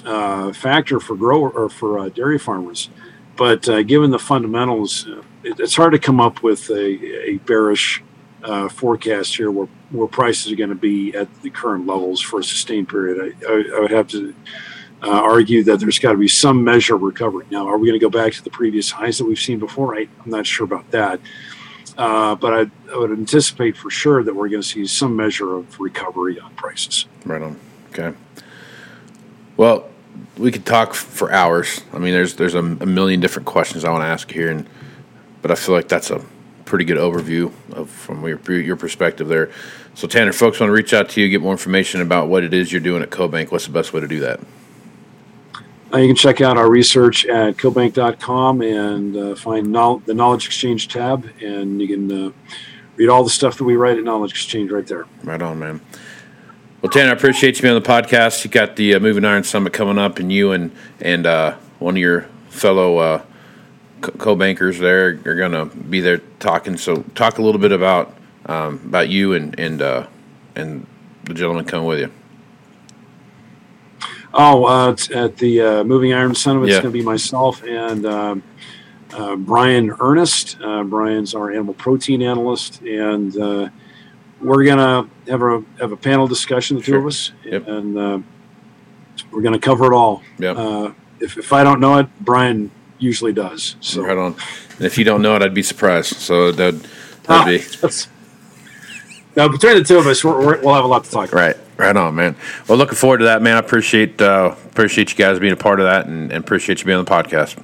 uh, 0.06 0.54
factor 0.54 0.98
for 0.98 1.14
grower 1.14 1.50
or 1.50 1.68
for 1.68 1.98
uh, 1.98 2.08
dairy 2.08 2.38
farmers. 2.38 2.88
But 3.36 3.68
uh, 3.68 3.82
given 3.82 4.10
the 4.10 4.18
fundamentals, 4.18 5.06
uh, 5.08 5.22
it, 5.42 5.60
it's 5.60 5.76
hard 5.76 5.92
to 5.92 5.98
come 5.98 6.20
up 6.20 6.42
with 6.42 6.70
a, 6.70 7.32
a 7.32 7.36
bearish 7.36 8.02
uh, 8.44 8.70
forecast 8.70 9.36
here 9.36 9.50
where, 9.50 9.68
where 9.90 10.08
prices 10.08 10.50
are 10.50 10.56
going 10.56 10.70
to 10.70 10.74
be 10.74 11.14
at 11.14 11.28
the 11.42 11.50
current 11.50 11.86
levels 11.86 12.22
for 12.22 12.40
a 12.40 12.44
sustained 12.44 12.88
period. 12.88 13.36
I, 13.46 13.46
I, 13.46 13.76
I 13.76 13.80
would 13.80 13.90
have 13.90 14.08
to 14.08 14.34
argue 15.02 15.62
that 15.64 15.80
there's 15.80 15.98
got 15.98 16.12
to 16.12 16.18
be 16.18 16.28
some 16.28 16.64
measure 16.64 16.94
of 16.94 17.02
recovery. 17.02 17.44
Now, 17.50 17.68
are 17.68 17.76
we 17.76 17.88
going 17.88 18.00
to 18.00 18.02
go 18.02 18.08
back 18.08 18.32
to 18.32 18.42
the 18.42 18.48
previous 18.48 18.90
highs 18.90 19.18
that 19.18 19.26
we've 19.26 19.38
seen 19.38 19.58
before? 19.58 19.98
I, 19.98 20.08
I'm 20.24 20.30
not 20.30 20.46
sure 20.46 20.64
about 20.64 20.90
that. 20.92 21.20
Uh, 22.00 22.34
but 22.34 22.54
I, 22.54 22.92
I 22.94 22.96
would 22.96 23.10
anticipate 23.10 23.76
for 23.76 23.90
sure 23.90 24.24
that 24.24 24.34
we're 24.34 24.48
going 24.48 24.62
to 24.62 24.66
see 24.66 24.86
some 24.86 25.14
measure 25.14 25.54
of 25.54 25.78
recovery 25.78 26.40
on 26.40 26.54
prices. 26.54 27.04
Right 27.26 27.42
on. 27.42 27.60
Okay. 27.90 28.16
Well, 29.58 29.86
we 30.38 30.50
could 30.50 30.64
talk 30.64 30.94
for 30.94 31.30
hours. 31.30 31.82
I 31.92 31.98
mean, 31.98 32.14
there's 32.14 32.36
there's 32.36 32.54
a, 32.54 32.60
a 32.60 32.86
million 32.86 33.20
different 33.20 33.44
questions 33.44 33.84
I 33.84 33.90
want 33.90 34.00
to 34.00 34.06
ask 34.06 34.30
here, 34.30 34.50
and 34.50 34.66
but 35.42 35.50
I 35.50 35.54
feel 35.56 35.74
like 35.74 35.88
that's 35.88 36.10
a 36.10 36.24
pretty 36.64 36.86
good 36.86 36.96
overview 36.96 37.52
of 37.72 37.90
from 37.90 38.26
your 38.26 38.40
your 38.50 38.76
perspective 38.76 39.28
there. 39.28 39.50
So, 39.94 40.08
Tanner, 40.08 40.32
folks 40.32 40.58
want 40.58 40.70
to 40.70 40.74
reach 40.74 40.94
out 40.94 41.10
to 41.10 41.20
you, 41.20 41.28
get 41.28 41.42
more 41.42 41.52
information 41.52 42.00
about 42.00 42.28
what 42.28 42.44
it 42.44 42.54
is 42.54 42.72
you're 42.72 42.80
doing 42.80 43.02
at 43.02 43.10
CoBank. 43.10 43.52
What's 43.52 43.66
the 43.66 43.72
best 43.72 43.92
way 43.92 44.00
to 44.00 44.08
do 44.08 44.20
that? 44.20 44.40
Uh, 45.92 45.98
you 45.98 46.06
can 46.06 46.16
check 46.16 46.40
out 46.40 46.56
our 46.56 46.70
research 46.70 47.26
at 47.26 47.56
cobank.com 47.56 48.62
and 48.62 49.16
uh, 49.16 49.34
find 49.34 49.72
knowl- 49.72 49.98
the 49.98 50.14
Knowledge 50.14 50.46
Exchange 50.46 50.86
tab, 50.88 51.28
and 51.42 51.80
you 51.80 51.88
can 51.88 52.26
uh, 52.26 52.30
read 52.96 53.08
all 53.08 53.24
the 53.24 53.30
stuff 53.30 53.58
that 53.58 53.64
we 53.64 53.74
write 53.74 53.98
at 53.98 54.04
Knowledge 54.04 54.30
Exchange 54.30 54.70
right 54.70 54.86
there. 54.86 55.06
Right 55.24 55.42
on, 55.42 55.58
man. 55.58 55.80
Well, 56.80 56.90
Tanner, 56.90 57.10
I 57.10 57.12
appreciate 57.12 57.56
you 57.56 57.62
being 57.62 57.74
on 57.74 57.82
the 57.82 57.88
podcast. 57.88 58.44
You 58.44 58.50
got 58.50 58.76
the 58.76 58.94
uh, 58.94 59.00
Moving 59.00 59.24
Iron 59.24 59.42
Summit 59.42 59.72
coming 59.72 59.98
up, 59.98 60.18
and 60.20 60.32
you 60.32 60.52
and 60.52 60.70
and 61.00 61.26
uh, 61.26 61.56
one 61.80 61.94
of 61.94 62.00
your 62.00 62.22
fellow 62.50 62.98
uh, 62.98 63.22
co- 64.00 64.12
co-bankers 64.12 64.78
there 64.78 65.18
are 65.26 65.34
going 65.34 65.52
to 65.52 65.66
be 65.66 66.00
there 66.00 66.18
talking. 66.38 66.76
So, 66.76 67.02
talk 67.14 67.38
a 67.38 67.42
little 67.42 67.60
bit 67.60 67.72
about 67.72 68.16
um, 68.46 68.80
about 68.86 69.08
you 69.08 69.32
and 69.34 69.58
and 69.58 69.82
and 70.54 70.86
the 71.24 71.34
gentleman 71.34 71.64
coming 71.64 71.86
with 71.86 71.98
you. 71.98 72.12
Oh, 74.32 74.64
uh, 74.64 74.96
at 75.14 75.36
the 75.38 75.60
uh, 75.60 75.84
Moving 75.84 76.12
Iron 76.12 76.34
Summit, 76.34 76.64
it's 76.66 76.70
Yeah. 76.76 76.82
going 76.82 76.92
to 76.92 76.98
be 76.98 77.04
myself 77.04 77.62
and 77.64 78.06
um 78.06 78.42
uh, 79.12 79.34
Brian 79.34 79.90
Earnest. 79.98 80.56
Uh, 80.62 80.84
Brian's 80.84 81.34
our 81.34 81.50
animal 81.50 81.74
protein 81.74 82.22
analyst, 82.22 82.80
and 82.82 83.36
uh, 83.36 83.68
we're 84.40 84.62
going 84.64 84.78
to 84.78 85.08
have 85.28 85.42
a 85.42 85.64
have 85.80 85.90
a 85.90 85.96
panel 85.96 86.28
discussion, 86.28 86.76
the 86.76 86.82
two 86.82 86.94
of 86.96 87.06
us, 87.06 87.32
Yep. 87.44 87.66
and 87.66 87.98
uh, 87.98 88.18
we're 89.32 89.42
going 89.42 89.52
to 89.54 89.58
cover 89.58 89.86
it 89.86 89.92
all. 89.92 90.22
Yep. 90.38 90.56
Uh, 90.56 90.90
if, 91.18 91.36
if 91.36 91.52
I 91.52 91.64
don't 91.64 91.80
know 91.80 91.98
it, 91.98 92.06
Brian 92.20 92.70
usually 93.00 93.32
does. 93.32 93.74
So 93.80 94.02
Right 94.04 94.16
on. 94.16 94.36
And 94.76 94.86
if 94.86 94.96
you 94.96 95.02
don't 95.04 95.22
know 95.22 95.34
it, 95.34 95.42
I'd 95.42 95.54
be 95.54 95.62
surprised. 95.64 96.14
So 96.16 96.52
that 96.52 96.74
Ah, 97.28 97.44
that'd 97.44 97.60
be 97.60 97.88
now 99.36 99.48
between 99.48 99.74
the 99.76 99.82
two 99.84 99.98
of 99.98 100.06
us, 100.06 100.22
we're, 100.24 100.38
we're, 100.38 100.60
we'll 100.62 100.74
have 100.74 100.84
a 100.84 100.88
lot 100.88 101.02
to 101.04 101.10
talk 101.10 101.30
about. 101.32 101.40
right. 101.40 101.56
Right 101.80 101.96
on, 101.96 102.14
man. 102.14 102.36
Well, 102.68 102.76
looking 102.76 102.94
forward 102.96 103.18
to 103.18 103.24
that, 103.24 103.40
man. 103.40 103.56
I 103.56 103.60
appreciate 103.60 104.20
uh, 104.20 104.54
appreciate 104.66 105.10
you 105.10 105.16
guys 105.16 105.38
being 105.38 105.54
a 105.54 105.56
part 105.56 105.80
of 105.80 105.86
that, 105.86 106.04
and, 106.04 106.30
and 106.30 106.44
appreciate 106.44 106.80
you 106.80 106.84
being 106.84 106.98
on 106.98 107.06
the 107.06 107.10
podcast. 107.10 107.58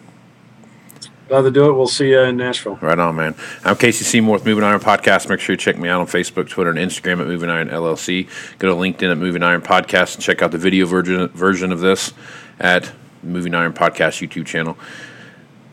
Glad 1.28 1.42
to 1.42 1.50
do 1.50 1.68
it. 1.68 1.74
We'll 1.74 1.86
see 1.86 2.08
you 2.08 2.20
in 2.20 2.38
Nashville. 2.38 2.76
Right 2.80 2.98
on, 2.98 3.16
man. 3.16 3.34
I'm 3.62 3.76
Casey 3.76 4.04
Seymour 4.04 4.32
with 4.32 4.46
Moving 4.46 4.64
Iron 4.64 4.80
Podcast. 4.80 5.28
Make 5.28 5.40
sure 5.40 5.52
you 5.52 5.58
check 5.58 5.76
me 5.76 5.90
out 5.90 6.00
on 6.00 6.06
Facebook, 6.06 6.48
Twitter, 6.48 6.70
and 6.70 6.78
Instagram 6.78 7.20
at 7.20 7.26
Moving 7.26 7.50
Iron 7.50 7.68
LLC. 7.68 8.26
Go 8.58 8.68
to 8.68 8.74
LinkedIn 8.74 9.10
at 9.10 9.18
Moving 9.18 9.42
Iron 9.42 9.60
Podcast 9.60 10.14
and 10.14 10.24
check 10.24 10.40
out 10.40 10.50
the 10.50 10.56
video 10.56 10.86
version 10.86 11.28
version 11.28 11.70
of 11.70 11.80
this 11.80 12.14
at 12.58 12.92
Moving 13.22 13.54
Iron 13.54 13.74
Podcast 13.74 14.26
YouTube 14.26 14.46
channel. 14.46 14.78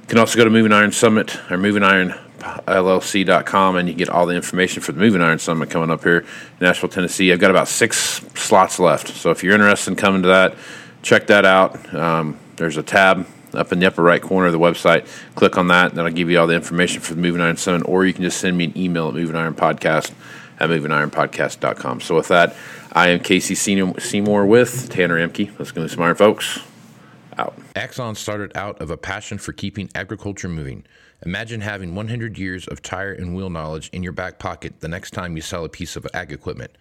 You 0.02 0.08
can 0.08 0.18
also 0.18 0.38
go 0.38 0.44
to 0.44 0.50
Moving 0.50 0.74
Iron 0.74 0.92
Summit 0.92 1.40
or 1.50 1.58
Moving 1.58 1.84
Iron 1.84 2.14
LLC.com 2.44 3.76
and 3.76 3.88
you 3.88 3.96
get 3.96 4.10
all 4.10 4.26
the 4.26 4.36
information 4.36 4.82
for 4.82 4.92
the 4.92 5.00
Moving 5.00 5.22
Iron 5.22 5.40
Summit 5.40 5.70
coming 5.70 5.90
up 5.90 6.04
here 6.04 6.20
in 6.20 6.26
Nashville, 6.62 6.90
Tennessee. 6.90 7.32
I've 7.32 7.40
got 7.40 7.52
about 7.52 7.68
six 7.68 8.22
slots 8.36 8.80
left. 8.80 9.10
So 9.10 9.32
if 9.32 9.44
you're 9.44 9.54
interested 9.54 9.92
in 9.92 9.96
coming 9.96 10.22
to 10.24 10.28
that, 10.30 10.56
check 11.02 11.28
that 11.28 11.46
out. 11.46 11.94
Um, 11.94 12.38
there's 12.56 12.78
a 12.78 12.84
tab 12.84 13.26
up 13.54 13.72
in 13.72 13.80
the 13.80 13.86
upper 13.86 14.02
right 14.02 14.22
corner 14.22 14.48
of 14.48 14.54
the 14.54 14.60
website. 14.60 15.08
Click 15.36 15.58
on 15.58 15.68
that, 15.68 15.90
and 15.90 15.98
that'll 15.98 16.12
give 16.12 16.30
you 16.30 16.40
all 16.40 16.48
the 16.48 16.56
information 16.56 17.02
for 17.02 17.14
the 17.14 17.22
Moving 17.22 17.42
Iron 17.42 17.58
Summit, 17.58 17.88
or 17.88 18.06
you 18.06 18.14
can 18.14 18.24
just 18.24 18.40
send 18.40 18.58
me 18.58 18.66
an 18.66 18.78
email 18.78 19.10
at 19.10 19.14
Moving 19.14 19.36
Iron 19.36 19.54
Podcast 19.54 20.12
at 20.60 20.70
movingironpodcast.com. 20.70 22.02
So 22.02 22.16
with 22.16 22.28
that, 22.30 22.56
I 22.92 23.10
am 23.10 23.20
Casey 23.20 23.56
Seymour 23.56 24.46
with 24.46 24.90
Tanner 24.90 25.16
Ehmke. 25.16 25.58
Let's 25.58 25.72
go 25.72 25.84
to 25.84 25.90
some 25.90 26.02
iron, 26.02 26.16
folks. 26.16 26.60
Out. 27.38 27.58
Axon 27.76 28.16
started 28.16 28.56
out 28.56 28.80
of 28.80 28.92
a 28.92 28.98
passion 28.98 29.40
for 29.40 29.54
keeping 29.54 29.90
agriculture 29.96 30.48
moving. 30.48 30.86
Imagine 31.26 31.62
having 31.62 31.96
100 31.96 32.38
years 32.38 32.68
of 32.68 32.82
tire 32.82 33.14
and 33.14 33.34
wheel 33.34 33.50
knowledge 33.50 33.90
in 33.94 34.04
your 34.04 34.12
back 34.12 34.40
pocket 34.40 34.82
the 34.82 34.90
next 34.90 35.12
time 35.12 35.38
you 35.38 35.42
sell 35.42 35.64
a 35.64 35.70
piece 35.70 35.96
of 35.96 36.06
ag 36.14 36.34
equipment. 36.34 36.78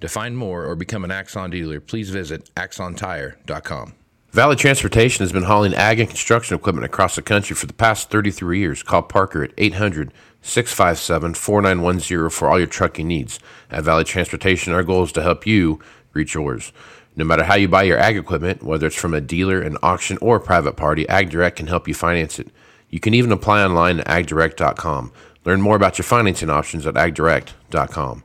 To 0.00 0.08
find 0.08 0.36
more 0.36 0.64
or 0.64 0.76
become 0.76 1.04
an 1.04 1.10
Axon 1.10 1.50
dealer, 1.50 1.80
please 1.80 2.08
visit 2.08 2.54
axontire.com. 2.54 3.94
Valley 4.30 4.54
Transportation 4.54 5.24
has 5.24 5.32
been 5.32 5.42
hauling 5.42 5.74
ag 5.74 5.98
and 5.98 6.08
construction 6.08 6.56
equipment 6.56 6.84
across 6.84 7.16
the 7.16 7.22
country 7.22 7.56
for 7.56 7.66
the 7.66 7.72
past 7.72 8.10
33 8.10 8.60
years. 8.60 8.82
Call 8.84 9.02
Parker 9.02 9.42
at 9.42 9.50
800 9.58 10.12
657 10.40 11.34
4910 11.34 12.30
for 12.30 12.48
all 12.48 12.58
your 12.58 12.68
trucking 12.68 13.08
needs. 13.08 13.40
At 13.70 13.82
Valley 13.82 14.04
Transportation, 14.04 14.72
our 14.72 14.84
goal 14.84 15.02
is 15.02 15.12
to 15.12 15.22
help 15.22 15.48
you 15.48 15.80
reach 16.12 16.34
yours. 16.34 16.72
No 17.16 17.24
matter 17.24 17.42
how 17.42 17.56
you 17.56 17.66
buy 17.66 17.82
your 17.82 17.98
ag 17.98 18.16
equipment, 18.16 18.62
whether 18.62 18.86
it's 18.86 18.94
from 18.94 19.14
a 19.14 19.20
dealer, 19.20 19.60
an 19.60 19.76
auction, 19.82 20.16
or 20.20 20.36
a 20.36 20.40
private 20.40 20.76
party, 20.76 21.06
AgDirect 21.06 21.56
can 21.56 21.66
help 21.66 21.88
you 21.88 21.94
finance 21.94 22.38
it. 22.38 22.50
You 22.90 23.00
can 23.00 23.14
even 23.14 23.32
apply 23.32 23.64
online 23.64 24.00
at 24.00 24.06
agdirect.com. 24.06 25.12
Learn 25.44 25.60
more 25.62 25.76
about 25.76 25.96
your 25.96 26.04
financing 26.04 26.50
options 26.50 26.86
at 26.86 26.94
agdirect.com. 26.94 28.24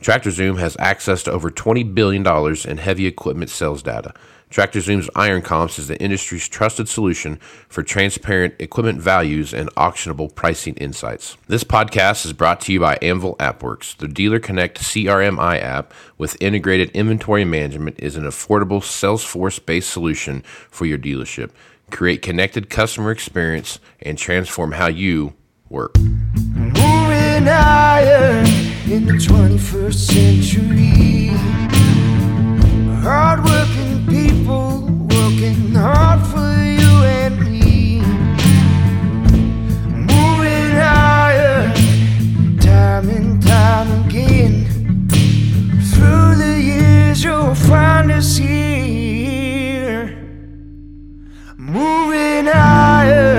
TractorZoom 0.00 0.58
has 0.58 0.76
access 0.78 1.22
to 1.24 1.32
over 1.32 1.50
$20 1.50 1.94
billion 1.94 2.26
in 2.66 2.78
heavy 2.78 3.06
equipment 3.06 3.50
sales 3.50 3.82
data. 3.82 4.14
TractorZoom's 4.50 5.10
Iron 5.14 5.42
Comps 5.42 5.78
is 5.78 5.88
the 5.88 6.00
industry's 6.00 6.48
trusted 6.48 6.88
solution 6.88 7.36
for 7.68 7.82
transparent 7.82 8.54
equipment 8.58 8.98
values 8.98 9.52
and 9.52 9.68
auctionable 9.74 10.34
pricing 10.34 10.74
insights. 10.76 11.36
This 11.48 11.64
podcast 11.64 12.24
is 12.24 12.32
brought 12.32 12.60
to 12.62 12.72
you 12.72 12.80
by 12.80 12.96
Anvil 13.02 13.36
AppWorks. 13.36 13.96
The 13.98 14.08
Dealer 14.08 14.38
Connect 14.38 14.80
CRMI 14.80 15.60
app 15.60 15.92
with 16.16 16.40
integrated 16.40 16.90
inventory 16.92 17.44
management 17.44 17.96
is 17.98 18.16
an 18.16 18.24
affordable 18.24 18.80
Salesforce 18.80 19.64
based 19.64 19.90
solution 19.90 20.42
for 20.70 20.86
your 20.86 20.98
dealership. 20.98 21.50
Create 21.90 22.22
connected 22.22 22.68
customer 22.70 23.10
experience 23.10 23.80
and 24.00 24.18
transform 24.18 24.72
how 24.72 24.86
you 24.86 25.34
work. 25.68 25.96
Moving 25.98 27.48
Iron 27.48 28.46
in 28.90 29.06
the 29.06 29.14
21st 29.14 29.94
century. 29.94 31.28
Hardworking 33.02 34.06
people 34.06 34.82
working 35.08 35.74
hard 35.74 36.20
for 36.26 36.52
you 36.62 37.04
and 37.04 37.40
me. 37.40 38.00
Moving 39.88 40.76
Iron, 40.76 41.72
time 42.58 43.08
and 43.08 43.42
time 43.42 44.06
again. 44.06 44.66
Through 45.92 46.36
the 46.36 46.60
years, 46.62 47.24
you'll 47.24 47.54
find 47.54 48.12
us 48.12 48.36
here 48.36 48.67
moving 51.68 52.48
iron. 52.48 53.37